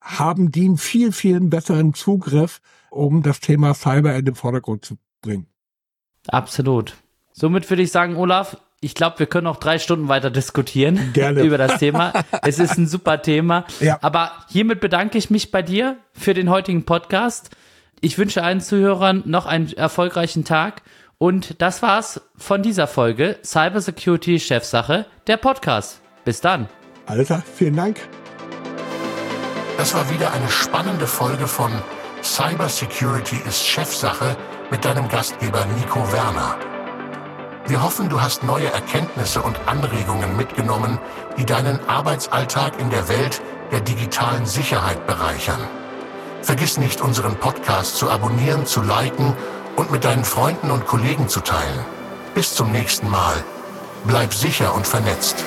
haben 0.00 0.50
die 0.50 0.64
einen 0.64 0.78
viel, 0.78 1.12
viel 1.12 1.40
besseren 1.40 1.92
Zugriff, 1.92 2.60
um 2.90 3.22
das 3.22 3.40
Thema 3.40 3.74
Cyber 3.74 4.14
in 4.14 4.24
den 4.24 4.36
Vordergrund 4.36 4.86
zu 4.86 4.96
bringen. 5.20 5.48
Absolut. 6.28 6.96
Somit 7.32 7.68
würde 7.68 7.82
ich 7.82 7.92
sagen, 7.92 8.16
Olaf, 8.16 8.56
ich 8.80 8.94
glaube, 8.94 9.18
wir 9.18 9.26
können 9.26 9.44
noch 9.44 9.56
drei 9.56 9.78
Stunden 9.78 10.08
weiter 10.08 10.30
diskutieren 10.30 11.10
Gerne. 11.12 11.42
über 11.42 11.58
das 11.58 11.78
Thema. 11.78 12.12
es 12.42 12.58
ist 12.58 12.78
ein 12.78 12.86
super 12.86 13.22
Thema. 13.22 13.64
Ja. 13.80 13.98
Aber 14.02 14.32
hiermit 14.48 14.80
bedanke 14.80 15.18
ich 15.18 15.30
mich 15.30 15.50
bei 15.50 15.62
dir 15.62 15.96
für 16.12 16.34
den 16.34 16.48
heutigen 16.48 16.84
Podcast. 16.84 17.50
Ich 18.00 18.18
wünsche 18.18 18.42
allen 18.44 18.60
Zuhörern 18.60 19.22
noch 19.26 19.46
einen 19.46 19.72
erfolgreichen 19.72 20.44
Tag. 20.44 20.82
Und 21.18 21.60
das 21.60 21.82
war's 21.82 22.20
von 22.36 22.62
dieser 22.62 22.86
Folge 22.86 23.38
Cybersecurity 23.44 24.38
Chefsache, 24.38 25.06
der 25.26 25.36
Podcast. 25.36 26.00
Bis 26.24 26.40
dann. 26.40 26.68
Alter, 27.06 27.42
vielen 27.56 27.74
Dank. 27.74 27.98
Das 29.76 29.94
war 29.94 30.08
wieder 30.10 30.32
eine 30.32 30.48
spannende 30.48 31.06
Folge 31.06 31.48
von 31.48 31.72
Cybersecurity 32.22 33.36
ist 33.48 33.64
Chefsache 33.64 34.36
mit 34.70 34.84
deinem 34.84 35.08
Gastgeber 35.08 35.64
Nico 35.76 36.00
Werner. 36.12 36.77
Wir 37.68 37.82
hoffen, 37.82 38.08
du 38.08 38.22
hast 38.22 38.44
neue 38.44 38.72
Erkenntnisse 38.72 39.42
und 39.42 39.60
Anregungen 39.66 40.38
mitgenommen, 40.38 40.98
die 41.36 41.44
deinen 41.44 41.78
Arbeitsalltag 41.86 42.80
in 42.80 42.88
der 42.88 43.10
Welt 43.10 43.42
der 43.70 43.80
digitalen 43.80 44.46
Sicherheit 44.46 45.06
bereichern. 45.06 45.60
Vergiss 46.40 46.78
nicht, 46.78 47.02
unseren 47.02 47.36
Podcast 47.36 47.96
zu 47.96 48.10
abonnieren, 48.10 48.64
zu 48.64 48.80
liken 48.80 49.34
und 49.76 49.90
mit 49.90 50.04
deinen 50.04 50.24
Freunden 50.24 50.70
und 50.70 50.86
Kollegen 50.86 51.28
zu 51.28 51.40
teilen. 51.40 51.84
Bis 52.34 52.54
zum 52.54 52.72
nächsten 52.72 53.10
Mal. 53.10 53.36
Bleib 54.06 54.32
sicher 54.32 54.74
und 54.74 54.86
vernetzt. 54.86 55.44